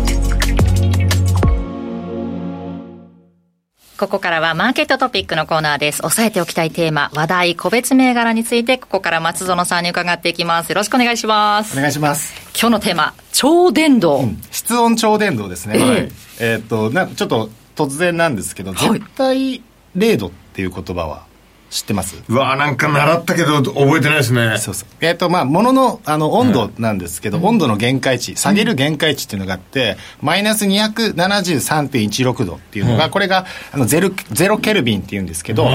[3.99, 5.99] ここからはマーケットトピックのコーナーです。
[6.05, 10.69] 押さえておきたいテーマ、話題、個別銘柄について、ここから松園さんに伺っていきます。
[10.69, 11.77] よろしくお願いします。
[11.77, 12.33] お願いします。
[12.58, 14.08] 今日のテーマ、超電導。
[14.21, 15.75] うん、室温超電導ですね。
[15.77, 19.62] えー、えー、っとな、ちょっと突然なんですけど、絶対
[19.97, 21.25] 0度っていう言葉は
[21.69, 22.15] 知ってます？
[22.27, 24.57] うわなんか習ったけど覚えてないですね。
[24.57, 24.89] そうそう。
[25.01, 35.67] えっ、ー、とまあもののあの温度なんですけど、うん、温度の限界値下げる限界値っていうのがあって、うん、マイナス273.16度っていうのが、うん、これがあのゼロゼロケルビンっていうんですけど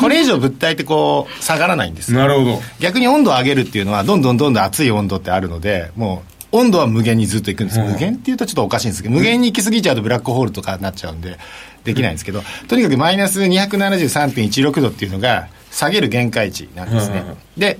[0.00, 2.12] これ以上物体ってこう下がらないんです。
[2.14, 2.60] なるほど。
[2.80, 6.22] 逆に温度を上げるっていうのはどんどんどんどん熱い温度ってあるのでも
[6.52, 11.36] う温度は無限にずっといくんです、無限っていうとちょっとおかしいんですけど無限に行き過ぎちゃうとブラックホールとかになっちゃうんで
[11.84, 17.24] できないんですけどとにかくマイナス273.16度っていうのが下げる限界値なんですね。
[17.56, 17.78] で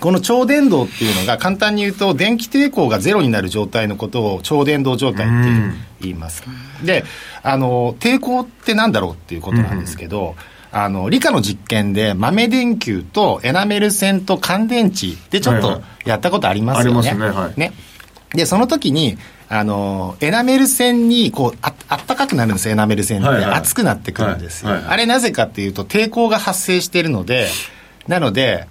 [0.00, 6.44] この超電導っていうのが簡単に言うと電気抵抗がゼロになる状態のことを超電導状態って言います。
[6.84, 7.04] で
[7.42, 10.36] あの抵抗ってなんだろうっていうことなんですけど、
[10.70, 17.10] あの理科の実験で豆電球とエナメル線と乾電池でちょっとやったことありますよね。
[17.10, 17.72] はいはい、ね、はい、ね
[18.34, 19.18] でその時に
[19.48, 27.48] あのエナメル線にこうああったかくなるんですよエナメル線って、はいはい、熱くなってくるんですよ、はいはい、あれなぜかっていうと抵抗が発生しているので
[28.06, 28.66] なので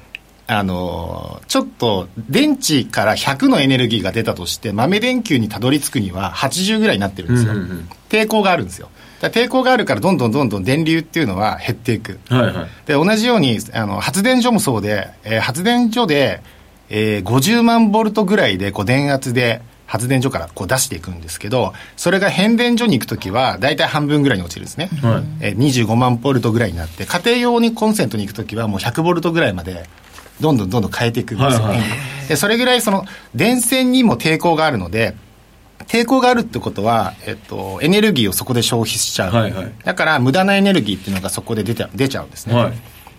[0.49, 8.89] あのちょっと電池から100のエネルギーが出たとして豆電球にたどり着くには80ぐらいになってるんですよ、うんうんうん、抵抗があるんですよ。
[9.19, 16.41] 抵抗があるからどんどんどんどん電流っていうのは減っていく、はいはい、で同じようにあの発電所もそうで、えー、発電所で、
[16.89, 24.89] えー、50万ボルトぐらいでこう電圧で発電所からこう出していくんですけど、それが変電所に行くときは、大体半分ぐらいに落ちるんですね。
[25.01, 29.87] はい、え25万ボルトぐらいになって、家庭用にコンセントに行くときはもう100ボルトぐらいまで、
[30.41, 31.65] どんどんどんどん変えていくんですよね。
[31.65, 35.15] はいはい、でそれぐらいその、電線にも抵抗があるので、
[35.87, 42.73] 抵抗があるってことは、えっと、エネルギーをそこで消費しちゃう、はいはい、だから無駄なエネルギーっていうのがそこで出て出ちゃうんですね、はい、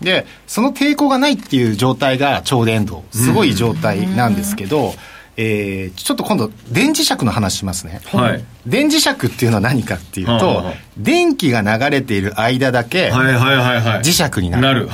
[0.05, 3.03] でその抵抗がないっていう状態が超電導。
[3.13, 4.93] すごい状態なんですけど、うん
[5.41, 14.89] えー、ちょっと今度電磁石の話しますね、はい、電磁石っていうのは何かっていうと、はあはあ、電気が流れている間だけ磁石になる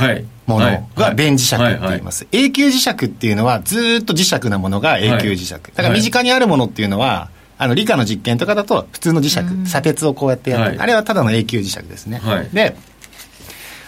[0.46, 12.20] ものが電磁石って言います、永久磁石っていうのはずっと磁石なものが永久磁石、だから身近にあるものっていうのはあの理科の実験とかだと普通の磁石砂鉄をこうやってやって、あれはただの永久磁石ですね、
[12.52, 12.76] で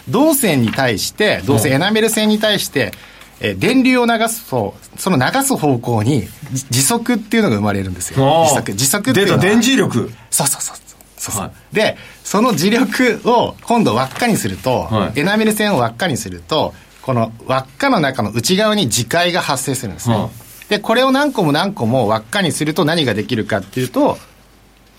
[0.07, 2.93] 導線に対して導線エナメル線に対して
[3.39, 6.27] えー、電流を流すと、その流す方向に
[6.69, 8.45] 時速っていうのが生まれるんですよ。
[8.47, 8.73] 時速。
[8.73, 9.39] 時速っていうのは。
[9.39, 10.11] 電磁力。
[10.29, 10.77] そうそうそう。
[11.17, 20.15] そうそう、はい、で、その磁力を今度輪っかにすると、はい、エナメル線を輪っかにすると、この輪っかの中の内側に磁界が発生するんですね。
[20.15, 20.29] はい、
[20.69, 24.17] で、これを何個も何個も輪っかにすると何ができるかっていうと、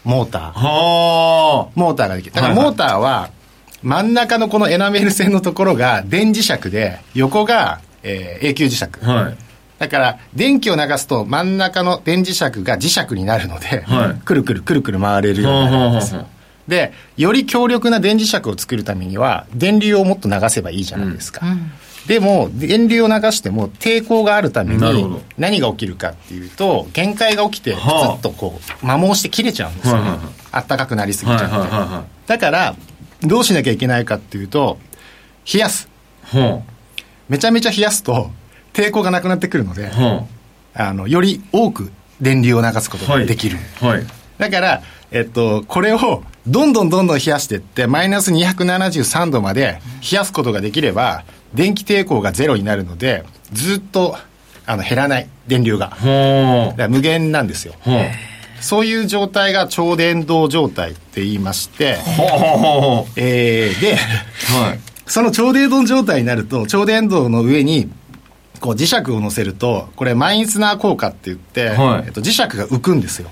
[0.04, 0.62] モーター。
[0.62, 2.34] モーターができる。
[2.34, 3.30] だからモーターは、
[3.82, 9.04] 真ん中のこのエナメル線のところが電磁石で、横がえー、永久磁石。
[9.04, 9.36] はい。
[9.78, 16.26] だから、電気を流すと真ん中の電磁石が磁石になるので、はい、くるくるくるくる回れるようになるんですよ。
[16.66, 21.46] で、より強力な電磁石を作るためには、電流をもっと流せばいいじゃないですか。
[21.46, 21.70] うん、
[22.06, 30.10] でも、電流を流しても抵抗があるために、何が起きるかっていうと、限界が起きて、プツッとこう、摩耗して切れちゃうんですよね。
[30.50, 32.08] あったかくなりすぎちゃって。
[32.26, 32.74] だから、
[33.22, 34.78] どうしなきゃいけないかっていうと、
[35.50, 35.88] 冷やす。
[37.28, 38.30] めちゃめちゃ冷やすと
[38.72, 40.26] 抵抗がなくなってくるので、は
[40.74, 43.90] あ、あのより多く電流を流すことができる、はい。
[43.90, 44.06] はい、
[44.38, 51.24] だから、えっと、これをどんどんどんどん冷やしていってマイナス273度まで冷やすことができれば
[51.54, 54.16] 電気抵抗がゼロになるのでずっと
[54.66, 55.28] あの減らない。
[55.46, 55.96] 電流が。
[56.90, 57.74] 無限なんですよ、
[58.60, 61.96] そういう状態が超電導状態って言いまして、
[63.16, 64.78] えー、で、はい、
[65.08, 67.90] その超電導状態になると、超電導の上に、
[68.60, 73.30] こう磁石を乗せると、これマインスナー効果って言って、はい、えっと、磁石が浮くんですよ。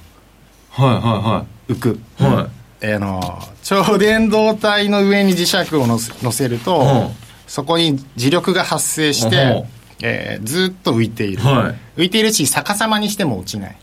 [0.70, 1.72] はいはいはい。
[1.72, 2.00] 浮く。
[2.18, 2.56] はい。
[2.80, 7.10] えー、の、超電導体の上に磁石を乗せ乗せると、はい、
[7.46, 9.64] そこに磁力が発生して、
[10.02, 13.76] えー、ずっと浮いている、はい、浮いているし逆さまにしても落ちない。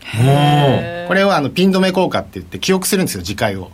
[1.08, 3.70] これをあのピン止め効果って言って記憶するんですよ磁界を。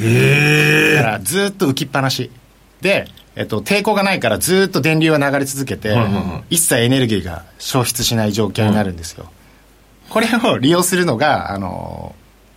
[0.00, 2.30] へえだからずっと浮きっぱなし
[2.80, 3.06] で、
[3.36, 5.94] えっと、抵抗がないからずっと電流が流れ続けて、
[6.50, 9.30] 一切エネルギーが消失しない状況になるんですよ。
[10.08, 12.14] これを利用するのが、あの、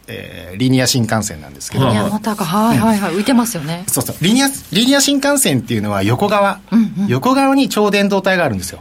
[0.07, 1.85] えー、リニア新幹線なんですけど。
[1.85, 3.83] はいはいはい、浮いてますよね。
[3.87, 4.15] そうそう。
[4.21, 8.79] リニア、リニア新幹線っていうのは横側、うんうん、横側に超電導体があるんですよ。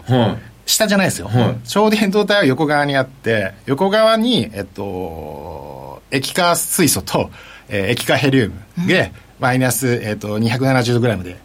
[0.66, 1.30] 下じゃないですよ、
[1.66, 7.30] 超電導体は横側にあって、横側に、えっと、液化水素と、
[7.68, 11.36] えー、液化ヘリウムで、うんマイナス、えーと、270度ぐらいまで。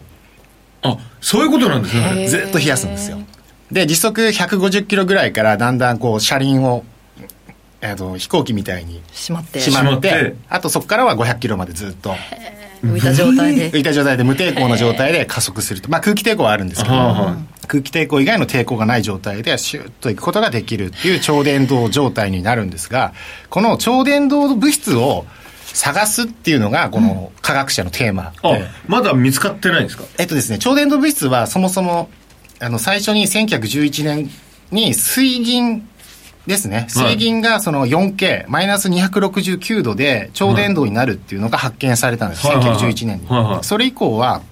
[0.82, 2.28] あそういうことなんですね。
[2.28, 3.18] ずっと冷やすんですよ。
[3.72, 6.84] で時速150キロぐらいからだんだんこう車輪を
[7.86, 9.60] えーと、飛行機みたいにしまって。
[9.60, 12.14] しまってあとそこからは500キロまでずっと。
[12.82, 13.70] 浮いた状態で。
[13.70, 16.94] 浮いた状態で無抵抗の状態で加速すると、まあ、空気抵抗はあるんですけど、
[17.66, 23.12] 空気抵抗以外の抵抗がない状態でシュッといくことができるっていう超伝導状態になるんですが
[23.50, 25.26] この超伝導物質を
[25.74, 30.04] 探すっていうのがこの科学者のテーマで、うん、まだ見つかってないんですか？
[30.18, 32.08] えっとですね超伝導物質はそもそも
[32.60, 34.30] あの最初に1911年
[34.70, 35.86] に水銀
[36.46, 36.86] ですね。
[36.90, 42.46] 水銀がその 4K、マイナス269度で超伝導になるっていうのが発見されたんです。
[42.46, 43.64] はい、1911年に、はいはい。
[43.64, 44.42] それ以降は、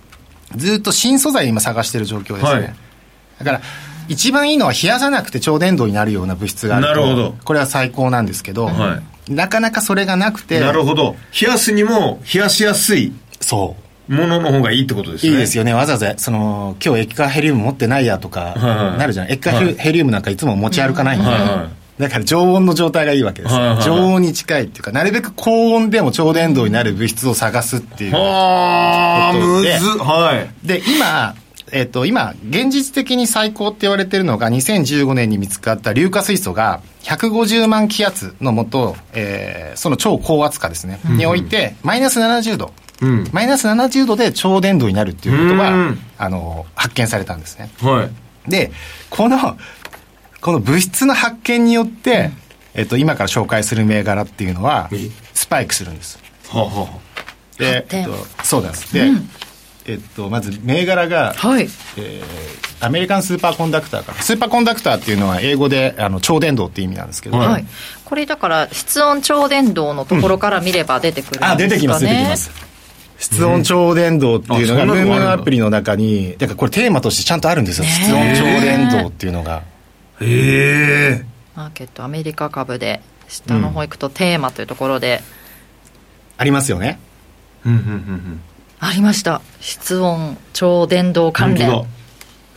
[0.57, 2.51] ずっと新素材今探してる状況ですね。
[2.51, 2.75] はい、
[3.41, 3.61] だから、
[4.09, 6.91] 一番いいのは冷やさなくて超伝導になるような物質があると。
[6.93, 7.35] なるほど。
[7.45, 10.61] これは最高なんですけど、はい、なかなかそれがなくて。
[10.61, 11.17] なるほど。
[11.41, 13.13] 冷やすにも冷やしやすい。
[13.41, 13.77] そ
[14.09, 14.13] う。
[14.13, 15.33] ものの方がいいってことですね。
[15.33, 15.73] いいですよね。
[15.73, 18.55] わざわざ、その、今日液化ヘリウム持ってないやとか、
[18.99, 19.35] なるじゃない。
[19.35, 21.29] 液化ヘリウムなんかいつも持ち歩かないんで。
[21.99, 23.55] だから常温の状態がいいわけです、
[23.85, 28.23] 常温に近いっていうかなるべく高温でも超伝導になる物質を探すっていうこと
[29.63, 31.35] で、はい、で今
[31.73, 47.71] えっ、と、今、現実的に最高って言われてるのが、2015年に見つかった硫化水素が、150万気圧のもと、えー、その超高圧化ですね、うん、において、マイナス70度、うん、マイナス70度で超伝導になるっていうことが、あの、発見されたんですね。
[47.81, 48.05] は
[48.47, 48.51] い。
[48.51, 48.71] で、
[49.09, 49.57] この
[50.43, 52.33] この物質の発見によって、
[52.75, 54.91] うん、えっと、今から紹介する銘柄っていうのは、
[55.33, 56.19] スパイクするんです。
[56.51, 58.13] はあはあ、で、えっと、
[58.45, 58.93] そうなんです。
[58.93, 59.31] で、うん、
[59.87, 64.13] えっと、まず銘柄が、はい、えー、アメリカンスーパーコンダクターか。
[64.13, 67.65] らスーパーコンダクターっていうのは英語であの超電導っていう意味なんですけど、はい、
[68.05, 72.51] これだから室温超電導のところから見れば出てくるんですか、ね、あ出てきます出てきます。
[73.19, 79.63] 室温超伝導っていうのが、ムームアプリの中に、だからこれテーマとしてちゃんとあるんですよ、室温超伝導っていうのが。
[80.21, 81.25] へえ
[81.55, 85.23] マーケットアメリカ株で下の方行くとテーマというところで、うん、
[86.39, 86.99] ありますよね。
[87.65, 88.41] うんうんうんうん
[88.85, 89.41] ありました。
[89.61, 91.85] 室温超電導関連。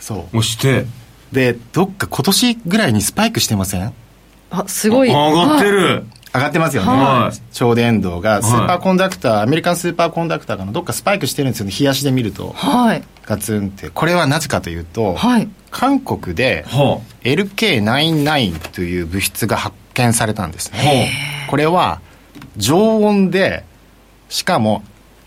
[0.00, 0.38] そう。
[0.38, 0.84] 押して
[1.30, 3.92] でどっか今年ぐらいにスパイクしてません？
[4.50, 5.08] あすごい。
[5.08, 6.04] 上がってる。
[6.34, 11.72] 上がってますよね、はい、超電導がスーパーコンダクター、はい、アメリカンスーパーコンダクターがどっかスパイクしてるんですよね。
[11.78, 13.88] 冷やしで見ると、はい、ガツンって。
[13.88, 16.66] これはなぜかというと、はい、韓国で
[17.22, 21.46] LK99 という物質が発見されたんですね。
[21.48, 22.00] これは
[22.56, 23.64] 常温で
[24.28, 24.82] しかも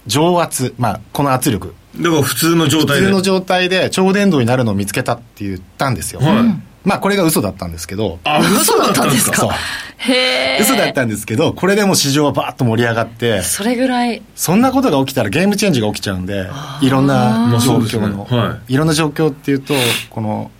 [0.07, 1.73] 常圧、まあ、この圧力。
[1.95, 3.01] だから普通の状態で。
[3.01, 6.43] 普通の状態で超伝導になるのを見つけたって言ったんですよ、はい。
[6.85, 8.19] まあこれが嘘だったんですけど。
[8.23, 9.49] あ、嘘だったんですか？
[9.97, 13.41] へ嘘だったんですけど、これでも市場はバーッと盛り上がって。
[13.41, 14.21] それぐらい。
[14.35, 16.49] そんなことが起きたらゲームチェンジが起きちゃうんで、
[16.81, 18.37] いろんな状況の、ね。
[18.37, 19.73] はい、いろんな状況っていうと、
[20.09, 20.51] この、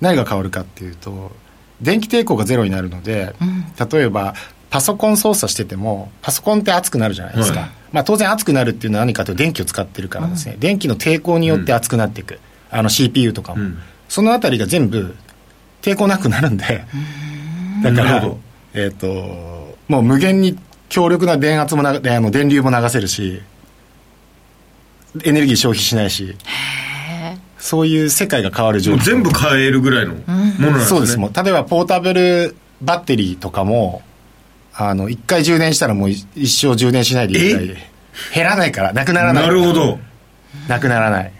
[0.00, 1.30] 何が変わるかっていうと、
[1.82, 4.34] 電気抵抗がゼロになるので、うん、例えば、
[4.70, 7.60] パソコン操作してても、パソコンって熱くなるじゃないですか。
[7.60, 12.40] はい、まあ当然熱くなるっていうのは何かというと電気を使ってるからですね、うん、電気の抵抗によって熱くなっていく。
[12.70, 13.62] あの CPU とかも。
[13.62, 15.14] うん、そのあたりが全部
[15.82, 16.84] 抵抗なくなるんで、
[17.82, 18.32] だから、
[18.74, 20.58] えっ、ー、と、もう無限に
[20.88, 23.40] 強力な電圧もなあの電流も流せるし、
[25.24, 26.36] エネルギー消費しないし、
[27.58, 28.98] そういう世界が変わる状況。
[29.02, 30.84] 全部変えるぐらいのものなんですね。
[30.86, 31.18] そうです。
[31.18, 34.02] もう例えばポータブルバッテリーとかも、
[34.78, 37.76] あの、一回充電したらもう一生充電しないでいいぐらい。
[38.34, 39.46] 減らないから、なくならない。
[39.46, 39.98] なるほど。
[40.68, 41.32] なくならない。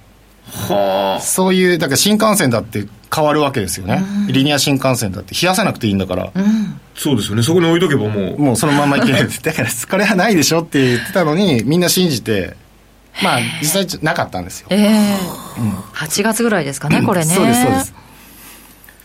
[0.51, 1.21] はあ。
[1.21, 5.35] そういう、だから新幹線だって変わるわけですよね、うん、リニア新幹線だって。
[5.35, 7.43] 冷やさなくていいんだから、うん、そうですよね。
[7.43, 8.39] そこに置いとけばもう。
[8.39, 12.57] もうそのままいける だからこれはないでしょって言ってたのにみんな信じて
[13.23, 14.69] まあ実際なかったんですよ。
[14.71, 17.35] ええー、うん、8月ぐらいですかねこれね。
[17.35, 17.95] そうですそうです。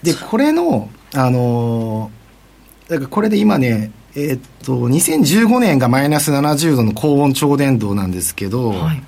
[0.03, 9.03] でこれのあのー、だからこれで今ねえー、っと2015年がマイナス70度の高温超電導なんですけど、はい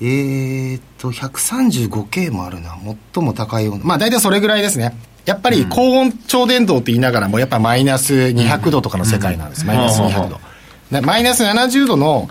[0.00, 2.76] えー、っと、135K もあるな。
[3.14, 3.86] 最も高い温度。
[3.86, 4.94] まあ大体それぐらいですね。
[5.24, 9.64] やっぱり高温超電導って言いながらも、やっぱマイナス200度とかの世界なんです。
[9.64, 10.38] マイナス200度。
[11.02, 12.28] マイナス70度の、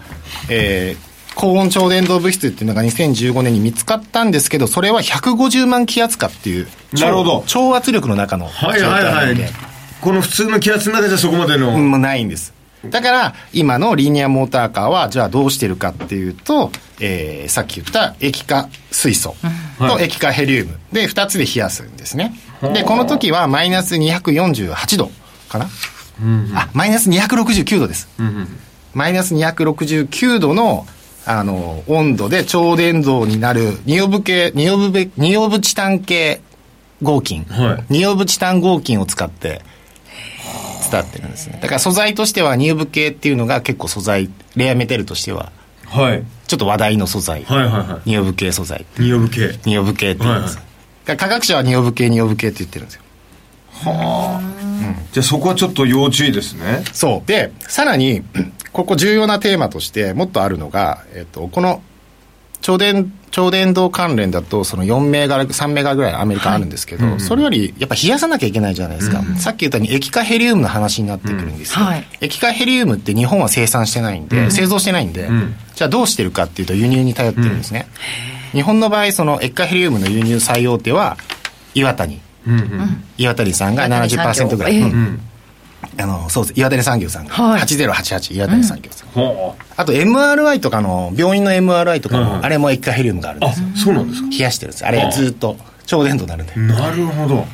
[0.49, 7.43] えー、高温超電導物質っていうのが2015年に見つかったんですけど、それは150万気圧化っていう、なるほど。
[7.47, 9.35] 超圧力の中のはいはいはい。
[10.01, 11.75] この普通の気圧の中じゃそこまでの。
[11.75, 12.53] うん、ないんです。
[12.89, 19.35] だから、今のリニアモーターカーは、じゃあどうしてるかっていうと、えー、さっき言った液化水素
[19.79, 22.33] と液化ヘリウムで2つで冷やすんですね。
[22.73, 25.11] で、この時はマイナス248度
[25.49, 25.67] かな、
[26.21, 28.07] うんうん、あ、マイナス269度です。
[28.19, 28.47] うんうん、
[28.93, 30.85] マイナス269度の
[31.27, 36.39] あの、温度で超伝導になるニオブ系、ニオブニオブチタン系
[37.01, 39.61] 合金、はい、ニオブチタン合金を使って、
[40.89, 41.59] 伝わってるんですね。
[41.61, 45.51] だから素材としてはニューブ系っていうのが結構素材、レアメタルとしては
[45.85, 48.85] はい、ちょっと話題の素材、はいはいはい、ニオブ系素材。
[48.99, 49.57] ニオブ系。
[49.65, 50.63] ニオブ系って言うんです、は
[51.05, 53.01] いはい、科学者はニオブ系ニオブ系って言ってるんですよ。
[53.71, 56.83] はあ、うん、じゃあそこはちょっと要注意ですね。
[56.91, 57.27] そう。
[57.27, 58.23] でさらに
[58.71, 61.81] ここ重要なテーマとしてもっとあるのが、えっと、この
[62.61, 67.13] 超電超電導関連だとその4銘柄3銘柄ぐらいアメリカあるんですけど、はい。
[67.15, 75.27] うん、それよりやっぱ冷やさなきゃいけないじゃないですか、うん、さっき言ったように液化ヘリウムの話になってくるんですよ、うんはい、液化ヘリウムって日本は生産してないんで、製造してないんで、
[75.75, 77.87] じゃあどうしてるかっていうと輸入に頼ってるんですね、
[78.53, 81.17] 日本の場合その液化ヘリウムの輸入最大手は
[81.73, 85.19] 岩谷、うんうん、岩谷さんが70%ぐらい、うん
[85.97, 86.59] あのそうです。
[86.59, 93.61] 岩谷産業さんが、はい、8088岩谷産業さん、うん、あと MRI とかの病院の MRI とかも、うん、あれも液化ヘリウムがあるんです。
[93.61, 94.29] あそうなんですか。
[94.29, 94.85] 冷やしてるんです。
[94.85, 96.55] あれずっと超伝導になるんで。
[96.55, 97.45] なるほど。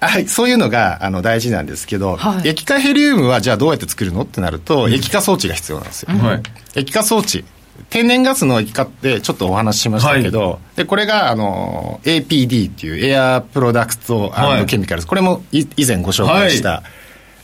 [0.00, 6.42] はい、そういうのがあの大事なんですけど、はい、液化ヘリウムはじゃあどうやって作るのってなると、液化装置が必要なんですよ、はい、
[6.74, 7.44] 液化装置。
[7.90, 14.32] 天然ガスの液化ってちょっとお話ししましたけど、はい、でこれがあの APD っていうエアプロダクト
[14.66, 16.82] ケミカルズ、これも以前ご紹介した、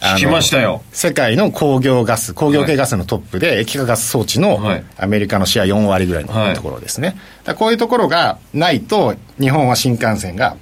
[0.00, 0.82] 聞きましたよ。
[0.92, 4.60] 世界の工業ガス工業系ガスのトップで、液化ガス装置の
[4.98, 10.56] アメリカのシェア4割ぐらいのところですね、はい、こういうところがないと日本は新幹線が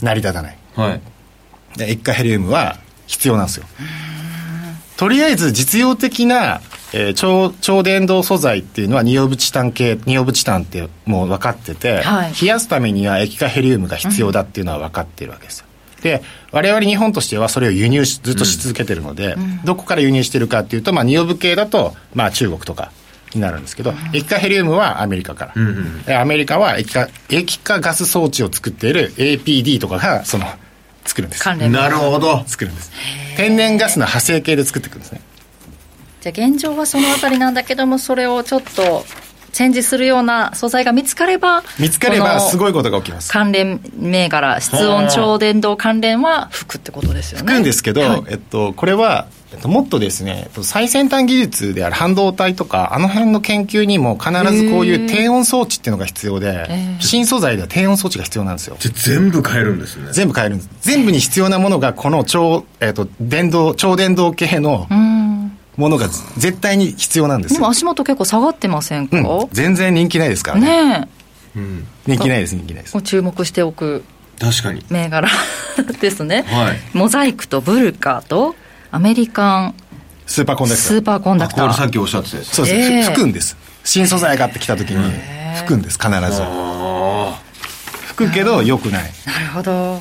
[0.00, 1.00] 成り立たない、うん、はい、
[1.76, 2.76] で液化ヘリウムは
[3.06, 3.66] 必要なんですよ。
[4.96, 6.62] とりあえず実用的な、
[6.94, 15.65] えー、超超電導素材っていうのはニオブチタン系ニオブチタンってもう分かってて、はい、冷やすためには液化ヘリウムが必要だっていうのは分かってるわけですよ。
[15.65, 15.65] で
[16.52, 22.92] 我々日本としてはそれを輸入しずっとし続けてるので、うん、どこから輸入してるかっていうと、まあ、ニオブ系だと、まあ、中国とか
[23.34, 30.46] になるんですけど、うん、液化ヘリウムはアメリカから、うんうん、アメリカは液化液化ガス装置を作っている APD とかがその
[31.04, 31.46] 作るんです。
[31.46, 32.42] なるほど。
[32.46, 32.90] 作るんです。
[33.36, 35.20] 天然ガスの派生系で作っていくんですね。
[36.20, 39.04] じゃあ現状はそのあたりなんだけどもそれをちょっと
[39.56, 43.32] チェンジするような素材が見つかれば見つかればすごいことが起きます。
[43.32, 47.46] 関連銘柄室温超電導関連は吹くってことですよね。
[47.46, 49.28] 吹くんですけど、はい、えっと、これは
[49.64, 56.68] もっとですね最先端技術である半導体とかあの辺の研究にも必ずこういう低温装置っていうのが必要で
[57.00, 58.76] 新素材では低温装置が必要なんですよ。
[58.78, 60.08] 全部変えるんですね。
[60.12, 60.70] 全部変えるんです。
[60.82, 64.86] 全部に必要なものがこの超,、えっと電導超電導系の
[65.76, 71.00] ものが絶対に必要なんですでも足元結構下がってませんか、うん、全然人気ないですからね。
[71.00, 71.08] ね
[71.56, 73.02] うん、人気ないです人気ないです。
[73.02, 74.04] 注目しておく
[74.38, 74.84] 確かに。
[74.90, 75.28] 銘柄
[76.00, 78.54] ですね、はい、モザイクとブルカと
[78.90, 79.74] アメリカン
[80.26, 80.88] スーパーコンダクター。
[80.88, 81.64] スーパーコンダクター。
[81.64, 83.56] これさっきおっしゃってたやつそうです、えー、吹くんです。
[83.84, 85.12] 新素材買ってきた時に
[85.56, 86.42] 吹くんです必ず。
[88.08, 89.12] 吹くけどよくない。
[89.24, 90.00] なるほど。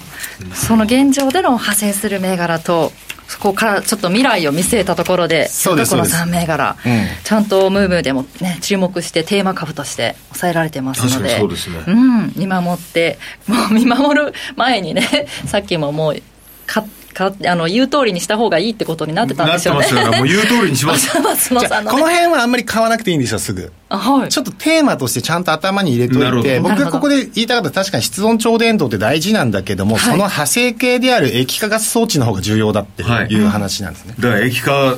[0.53, 2.91] その現状での派生する銘柄と
[3.27, 13.17] そこからちょっと未来を見据えたところで、そうですこの3銘柄、うん、ちゃんとムームーでも、ね、注目してテーマ株として抑えられてますので、そうですね、うん、見守って、
[13.47, 16.21] もう見守る前にね、さっきももう、
[16.67, 19.87] 買って、かあの言う通りにした方がいいってことになってたんですよね。
[19.89, 21.19] よもう言う通りにします。
[21.19, 23.71] 松野さんの、ね、この辺はあんまり買わなくていいんですよ、すぐ。
[23.89, 34.15] はい、ちょっとテーマとしてちゃんと頭に入れといて、僕がここで言いたかった確かに室温超伝導って大事なんだけども、はい、その派生系である液化ガス装置の方が重要だっていう話なんですね。
[34.19, 34.97] だから液化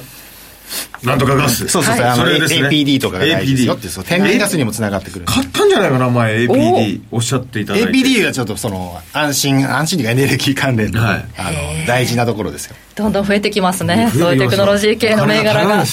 [1.03, 1.67] なんとかガス。
[1.67, 7.91] そうそうそう、はい、あの、ね、APD とかが大事ですよって天然ガスにもつながってくる買ったんじゃないかな、前 APD おっしゃっていただいて。
[7.91, 12.75] APD がちょっとその、安心、安心というかエネルギー関連の、はい、あの、大事なところですよ。
[12.95, 14.09] どんどん増えてきますね。
[14.11, 15.77] そういうテクノロジー系の銘柄が。
[15.77, 15.85] はい。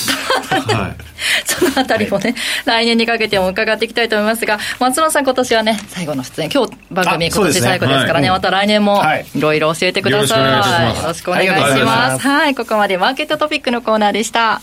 [1.45, 9.03] そのあたりもね、来年にかけても伺っていきたいと思いますが、松野さん今年はね、最後の出演、今日番組今年最後ですからね、また来年も
[9.35, 10.37] いろいろ教えてくださ
[10.93, 10.97] い。
[10.97, 12.27] よろしくお願いします。
[12.27, 14.63] はい、ここまでマーケットトピックのコーナーでした。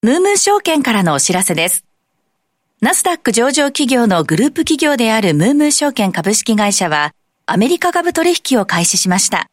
[0.00, 1.84] ムームー証券からのお知らせです。
[2.80, 7.12] ナスダック上場企業のグループ企業であるムームー証券株式会社は、
[7.46, 9.48] アメリカ株取引を開始しました。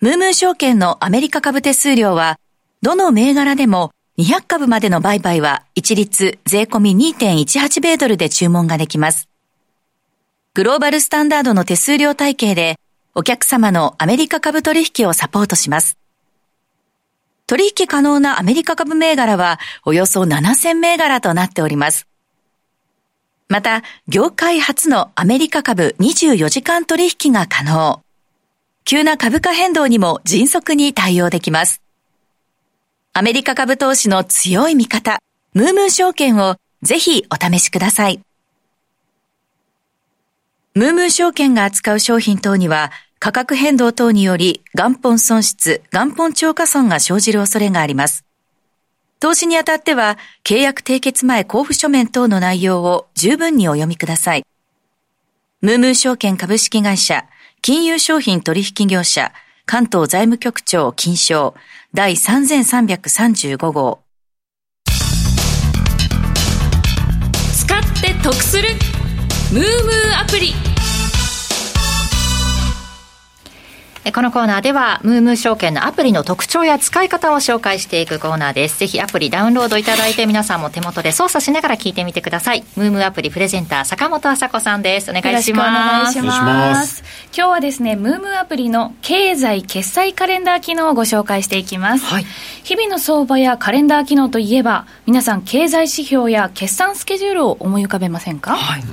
[0.00, 2.40] ムームー証券のアメリカ株手数料は、
[2.80, 9.28] どの銘柄でも200株までの売買は一律税込み2.18米ドルで注文ができます。
[10.54, 12.80] グローバルスタンダードの手数料体系で、
[13.14, 15.98] お客様のアメリカ株取引をサポートします。
[17.46, 22.08] 取引可能なアメリカ株銘柄はおよそ7000銘柄となっております。
[23.48, 28.02] また、業界初のアメリカ株24時間取引が可能。
[28.84, 31.82] 急な株価変動にも迅速に対応できます。
[33.12, 35.20] アメリカ株投資の強い味方、
[35.54, 38.20] ムームー証券をぜひお試しください。
[40.74, 48.24] ムームー証券が扱う商品等には価格変動等により元本損失、元本超過損が生じる恐れがあります。
[49.18, 54.44] 投資にあたっては、契約締結前交付書面等の内容を十分にお読みください。
[55.62, 57.24] ムームー証券株式会社、
[57.62, 59.32] 金融商品取引業者、
[59.64, 61.54] 関東財務局長金賞
[61.94, 64.02] 第3335号。
[67.54, 68.68] 使って得する
[69.50, 70.75] ムームーアプリ
[74.12, 78.78] このコーナーでは、ムームー証券のアプリの特徴や使い方を紹介していくコーナーです。
[78.78, 82.64] ぜひアプリダウンロードいただいて、皆さんも手元で操作しながら聞いてみてください。
[82.76, 85.10] ムームーアプリプレゼンター、坂本麻子さんです。
[85.10, 86.18] お願いします。
[86.18, 87.02] お願いします。
[87.36, 92.04] 今日はですね、ムームーアプリの経済決済カレンダー機能をご紹介していきます。
[92.06, 92.26] はい、
[92.62, 98.56] 日々の相場やカレンダー機能といえば、皆さん経済指標や決算スケジュールを思い浮かべませんか？
[98.56, 98.84] はい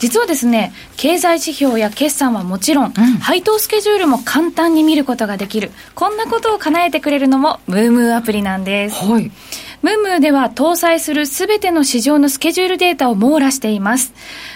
[0.00, 5.70] 実はですね、経済指標や決算はもちろん、うん、配当スケジュールも簡単に見ることができる。
[5.94, 9.04] こんなことを叶えてくれるのも、ムームーアプリなんです。
[9.04, 9.30] はい。
[9.82, 14.12] ムームーでは搭載するすべての市場のスケジュールデータを網羅しています。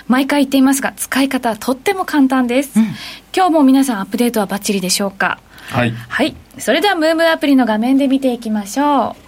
[0.09, 2.79] 毎回言っていますが、使い方はとっても簡単です。
[2.79, 2.87] うん、
[3.35, 5.41] 今日も皆さんアップデートはバッチリでしょうか？
[5.71, 5.93] はい。
[5.93, 6.35] はい。
[6.59, 9.24] それではムームーアプリの画面で見ていきましょう。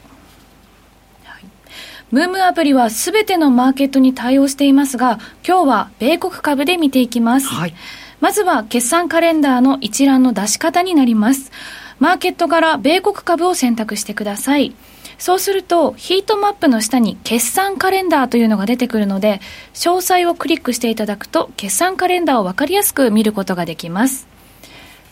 [2.13, 7.49] ムームアプリはすべてのマーケットに対応していますが、今日は米国株で見ていきます。
[7.49, 7.75] はい、
[8.21, 11.51] まずは決算カレンダーの一覧の出し方になります。
[11.99, 14.73] マーケットから米国株を選択してください。
[15.19, 19.41] そうすると、ヒートマップの下に決算カレンダーというのが出てくるので、
[19.75, 24.29] 詳細をクリックしていただくと、決算カレンダーをわかりやすく見ることができます。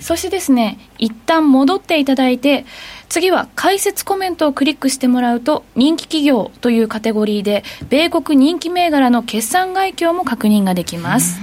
[0.01, 2.67] そしてですね、一旦戻っていただいて、
[3.15, 11.39] 次は解説コメントをクリックしてもらうと、人気企業というカテゴリーで、米国人気銘柄の決算概況も確認ができます。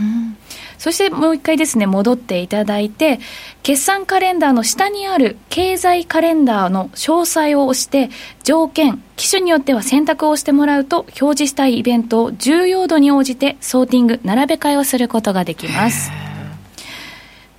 [0.78, 3.22] そしてもう一回ですね、戻っていただいて、
[3.64, 8.10] 決算カレンダーの下にある経済カレンダーの詳細を押して、
[8.44, 16.12] 条件、機種によっては選択をしてもらうと、表示したいイベントを重要度に応じてソーティング、並べ替えをすることができます。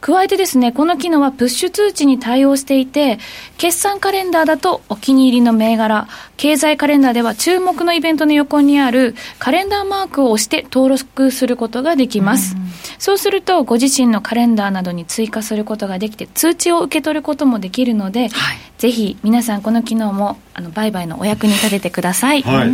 [0.03, 3.21] 加えてですね、この機能はプッシュ通知に対応していて、
[3.57, 12.57] 決算カレンダーだとお気に入りの銘柄、経済カレンダーでは注目のイベントの横にあるカレンダーマークを押して登録することができます。
[12.57, 12.59] う
[12.99, 18.31] そうすると、ご自身のカレンダーなどに追加することができて、通知を受け取ることもできるので、はい、
[18.79, 22.43] ぜひ皆さんこの機能もあの売買のお役に立ててください。
[22.43, 22.71] はい、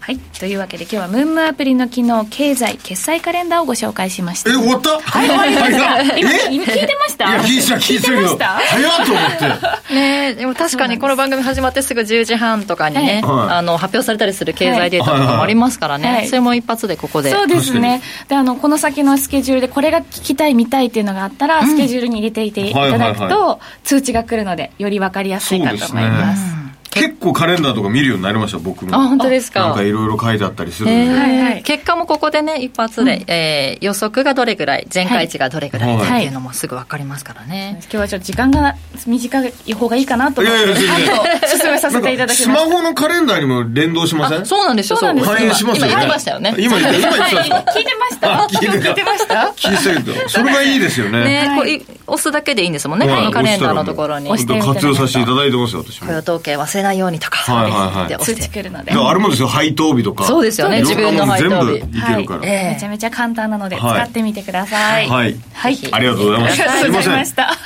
[0.00, 0.18] はい。
[0.40, 4.50] というわけで今日はムームアプリの機能、経済、決済カレンダーをご紹介しました。
[4.50, 4.98] え、終わった？
[5.00, 6.22] はい、
[6.72, 7.28] 聞いてました？
[7.30, 8.46] いや、聞いてた、聞いてました？
[8.46, 9.92] 早っと思って。
[9.94, 16.08] ねでも確かにこの番組始まってすぐ10時半とかにね、はい、あの、発表されたりする経済データとかもありますからね。
[16.08, 17.30] はい、それも一発でここで。
[17.30, 18.02] そうですね。
[18.28, 26.61] で、あの、この先のスケジュールでこれが聞きたい、見たいっていうのがあったら、スケジュールに入れていていただくと、通知が来るので、より分かりやすいかと思います。
[26.94, 28.94] 結構カレンダーとか見るようになりました僕も。
[28.94, 29.60] あ本当ですか？
[29.60, 31.18] なんかいろいろ書いてあったりするんで、えー。
[31.18, 38.76] はいはい、結果もここでね一発で、うん、えー、予測がどれぐらい前回値がどれぐらいっていうのもすぐ分かりますからね、はい、今日はちょっと時間が
[39.06, 44.96] 短い方がいいかなと思っていやいやと進めさせていただきますスマホのカレンダーにも連動しませんそうなんですよ。
[44.96, 45.28] そうなんです。
[45.28, 45.92] 反映しますよね。
[45.92, 46.54] 今言いましたよね。
[46.58, 47.56] 今言って今言ってた。
[47.72, 48.48] 聞いてました。
[48.50, 49.52] 聞いてました。
[49.56, 51.24] 聞いてたそれがいいですよね。
[51.24, 54.28] ね、これ押すだけでいいんですもんね、このカレンダーのところに。
[54.30, 56.08] 活用させていただいてますよ私も。
[56.08, 58.92] 雇用統計忘れないようにとか、はいはいはい、通知来るので。
[58.92, 60.24] あれもですよ、配当日とか。
[60.24, 61.80] そうですよね、自分の配当日。
[61.80, 65.08] 全部いけるから、はいめちゃめちゃ簡単なので、使ってみてください。
[65.08, 65.36] はい。
[65.52, 65.78] はい。
[65.92, 66.62] ありがとうございます。
[66.62, 67.56] ありがとうございました。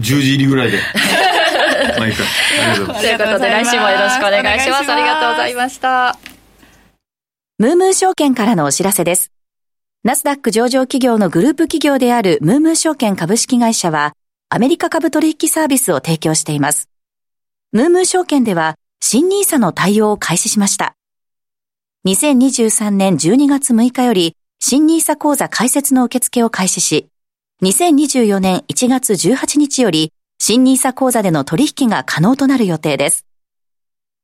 [0.00, 0.78] 10時入りぐらいで。
[1.98, 2.26] 毎回。
[2.30, 3.00] ありがとうございます。
[3.00, 4.92] ということで、来週もよろしくお願いします。
[4.92, 6.18] ありがとうございました。
[7.58, 9.30] ムームー証券からのお知らせです。
[10.02, 14.12] ナスダック上場企業のグループ企業であるムームー証券株式会社は、
[14.50, 16.90] アメリカ株取引サービスを提供しています。
[17.74, 20.94] ムームー証券では、新 nisa の対応を開始しました。
[22.06, 27.08] 2023年12月6日より、新 nisa 講座開設の受付を開始し、
[27.64, 33.26] 2024年1月18日より、新 nisa 講座での取引が可能となる予定です。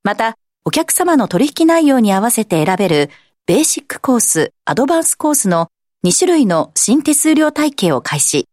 [0.04, 3.10] また、お客様の取引内容に合わせて選べる、
[3.46, 5.72] ベーシックコース、アドバンスコースの
[6.04, 8.46] 2種類の新手数料体系を開始。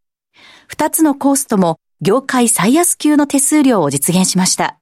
[0.71, 4.76] 2つのコースとも業界最安級の手数料を実現しました。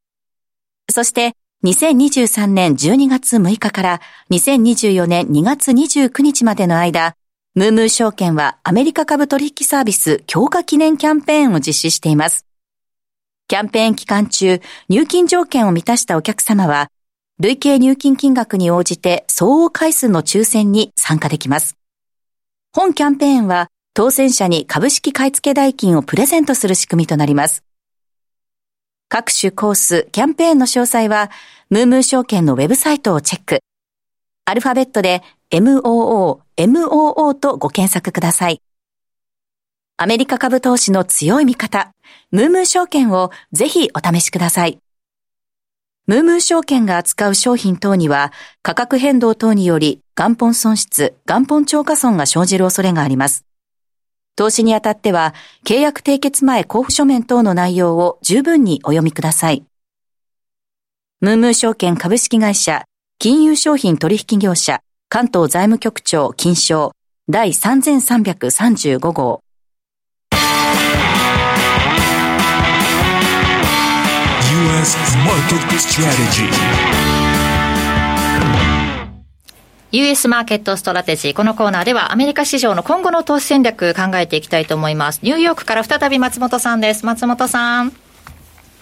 [0.89, 1.33] そして、
[1.63, 7.15] 2023年12月6日から2024年2月29日までの間、
[7.55, 12.45] ムームー証券はアメリカ株取引サービス強化記念キャンペーンを実施しています。
[13.47, 16.89] キャンペーン期間中、入金条件を満たしたお客様は、
[17.39, 21.77] 累計入金金額に応じて総応回数の抽選に参加できます。
[22.73, 27.63] 本キャンペーンは、当選者に株式買付代金をプレゼントする仕組みとなります。
[29.07, 31.29] 各種コース、キャンペーンの詳細は、
[31.69, 33.59] ムームー証券のウェブサイトをチェック。
[34.45, 38.61] アルファベットで MOO、MOO とご検索ください。
[39.97, 41.91] アメリカ株投資の強い味方、
[42.31, 44.79] ムームー証券をぜひお試しください。
[46.07, 48.31] ムームー証券が扱う商品等には
[48.61, 53.45] 価格変動等により元本損失、元本超過損が生じる恐れがあります。
[54.35, 55.33] 投資にあたっては
[55.63, 59.65] 契約締結前交付書面等の内容を十分にお読みください。
[61.21, 62.83] ムームー証券株式会社
[63.17, 66.91] 金融商品取引業者関東財務局長金賞
[67.29, 69.41] 第3335号
[74.75, 76.94] US Market Strategy
[79.95, 81.33] US マーケットストラテジー。
[81.33, 85.21] このコーナーではアメリカ市場の今後の投資戦略考えていきたいと思います。
[85.23, 87.05] ニューヨークから再び松本さんです。
[87.05, 87.93] 松本さん。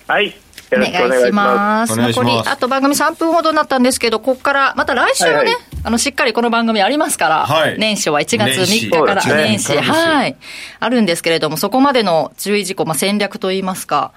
[0.07, 0.35] はい。
[0.71, 1.95] お願いします。
[1.95, 10.35] 残り、あと番組3分ほどになったんですけど、ここからまた来週はね、はいはい、あの、しっかりこの番組ありますから、はい、年初は1月3日から年始、ね、はい、
[10.79, 14.13] あるんですけれども、そこまでの注意事項、まあ、戦略といいますか、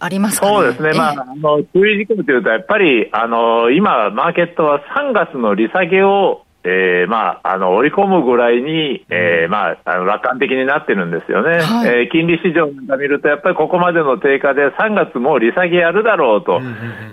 [0.00, 16.60] ありますか、ね、そうですね、まあ、あの注意事項というと、やっぱりあの今、マーケットは3月の利下げをえーまあ、あの織り込むぐらいに、えーまあ、あの楽観的になってるんですよね、はい、えー、金利市場なんか見ると、やっぱりここまでの低下で3月も利下げやるだろうと、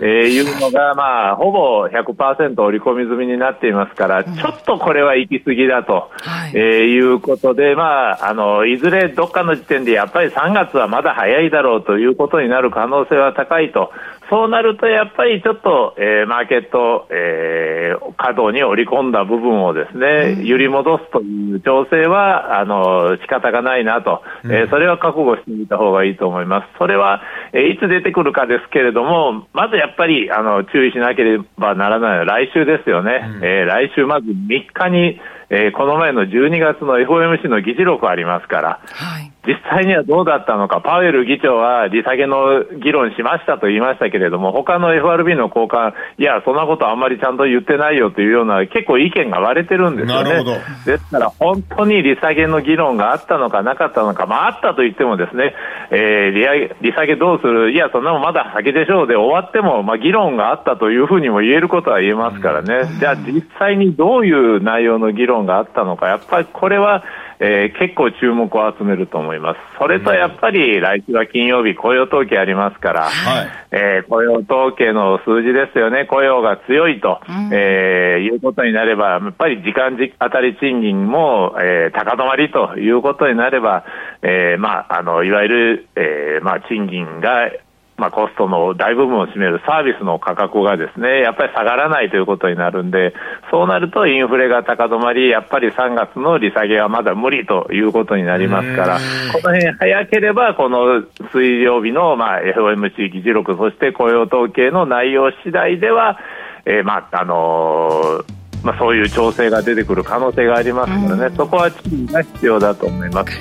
[0.00, 6.52] えー、いうのが、まあ、ほぼ100%織り込み済みになっていますから、ちょっとこれは行き過ぎだと、はい。
[6.54, 13.92] えー、いうことで、まあ、あのいずれどっかの時点でやっぱり3月はまだ早いだろうということになる可能性は高いと。
[14.30, 26.68] そうなるとやっぱりちょっと、えー、マーケット、えー、稼働に織り込んだ部分をですね、揺り戻すという調整は、あの、仕方がないなと、うん、えー、それは覚悟してみた方がいいと思います。
[26.78, 27.22] それは、
[27.52, 33.32] えー、いつ出てくるかですけれども、まずやっぱり、あの、注意しなければならないのは来週ですよね。
[33.36, 35.20] うん、えー、来週まず3日に、
[35.50, 50.44] えー、この前の12月の FOMC の議事録ありますから、はい、実際にはどうだったのか、パウエル議長は利下げの議論しましたと言いましたけれども、他の FRB の高官、いや、そんなことあんまりちゃんと言ってないよというような、結構意見が割れてるんですよね。
[50.84, 55.54] ですから、本当に利下げの議論があったのかなかったのか、まあ、あったと言ってもですね、
[55.92, 67.04] えー、利上げ利下げどうする、いや、そんなもんまだ先でしょうで終わっても、まあ、議論があったというふうにも言えることは言えますからね、じゃあ実際にどういう内容の議論があったのか、やっぱりこれは、
[67.40, 69.60] えー、結構注目を集めると思います。
[69.78, 83.84] それとやっぱり来週は金曜日雇用統計ありますから、はい、えー、雇用統計の数字ですよね、雇用が強いと、うん、えー、いうことになれば、やっぱり時間当たり賃金も、えー、高止まりということになれば、
[84.22, 87.50] えー、まあ、あの、いわゆる、えー、まあ、賃金が
[87.98, 93.12] まあ、コストの大部分を占めるサービスの価格がですね、やっぱり下がらないということになるんで、
[93.50, 98.98] そうなるとインフレが高止まり、やっぱり3月の利下げはまだ無理ということになりますから、
[99.32, 106.20] この辺早ければ、この水曜日の、まあ、FOMC 議事録、そして雇用統計の内容次第では、
[106.66, 113.32] えー、まあ、あのーまあ、そういう調整が出てくる可能性がありますのでね、そこは注意が必要だと思います。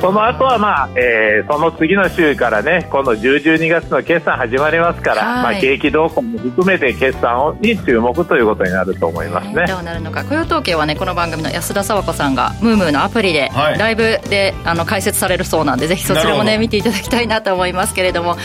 [0.00, 9.66] その後は、まあえー、その次の週からね、この10、12月の決算始まりますから、まあ、景気動向も含めて決算をに注目ということになると思いますね。
[9.66, 18.36] どうなるのか、雇用統計はね、この番組の安田佐和子さんが、ムームーのアプリで、はい、ライブであの解説されるそうなんで、ぜひそちらもね、見ていただきたいなと思いますけれども、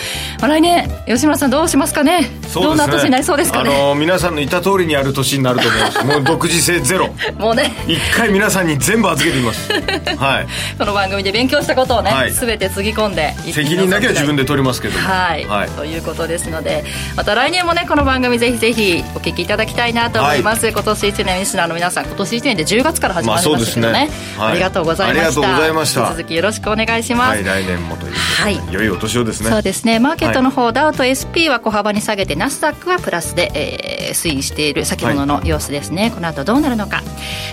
[0.41, 2.27] まあ、来年、吉村さん、どうしますかね、ね。
[2.53, 3.69] どんな年になりそうですかね。
[3.69, 5.88] あの皆さんの言った通りにやる年になると思います。
[6.05, 7.09] もう独自性ゼロ。
[7.37, 9.71] もうね、一回皆さんに全部預けてみます。
[10.17, 10.47] はい。
[10.77, 16.83] この番組で勉強したことをね、はい、全てつぎ込んで責任だけは自分で取りますけどはい、はい、ということですので
[17.15, 24.09] また来年もねこの番組ぜひぜひお聞きいただきたいなと思います、はい、今年1年リスナーの皆さん今年1年で10月から始まりましたけどねね。
[24.37, 25.21] はい、ありがとうございました。
[25.21, 26.09] ありがとうございました。
[26.11, 29.49] 続きよろしくお願いします、はい、来年もというはい、良いお年をですね。
[29.49, 29.99] そうですね。
[29.99, 36.11] マーケットの方、ダウと SP は小幅に下げてナスダックはプラスで、えー、推移している先ほどの様子ですね。
[36.11, 37.01] この後どうなるのか。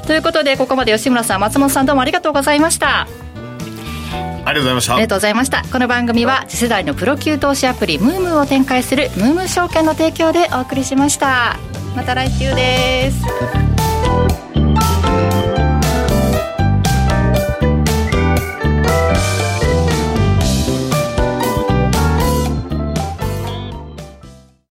[0.06, 3.06] ということでここまで吉村さん松本さんどうもありがとうございました。
[4.44, 4.94] ありがとうございました。
[4.94, 5.62] ありがとうございました。
[5.72, 11.56] この番組は次世代のプロ級投資アプリムームーを展開するムームー証券の提供でお送りしました。
[11.96, 13.16] また来週です。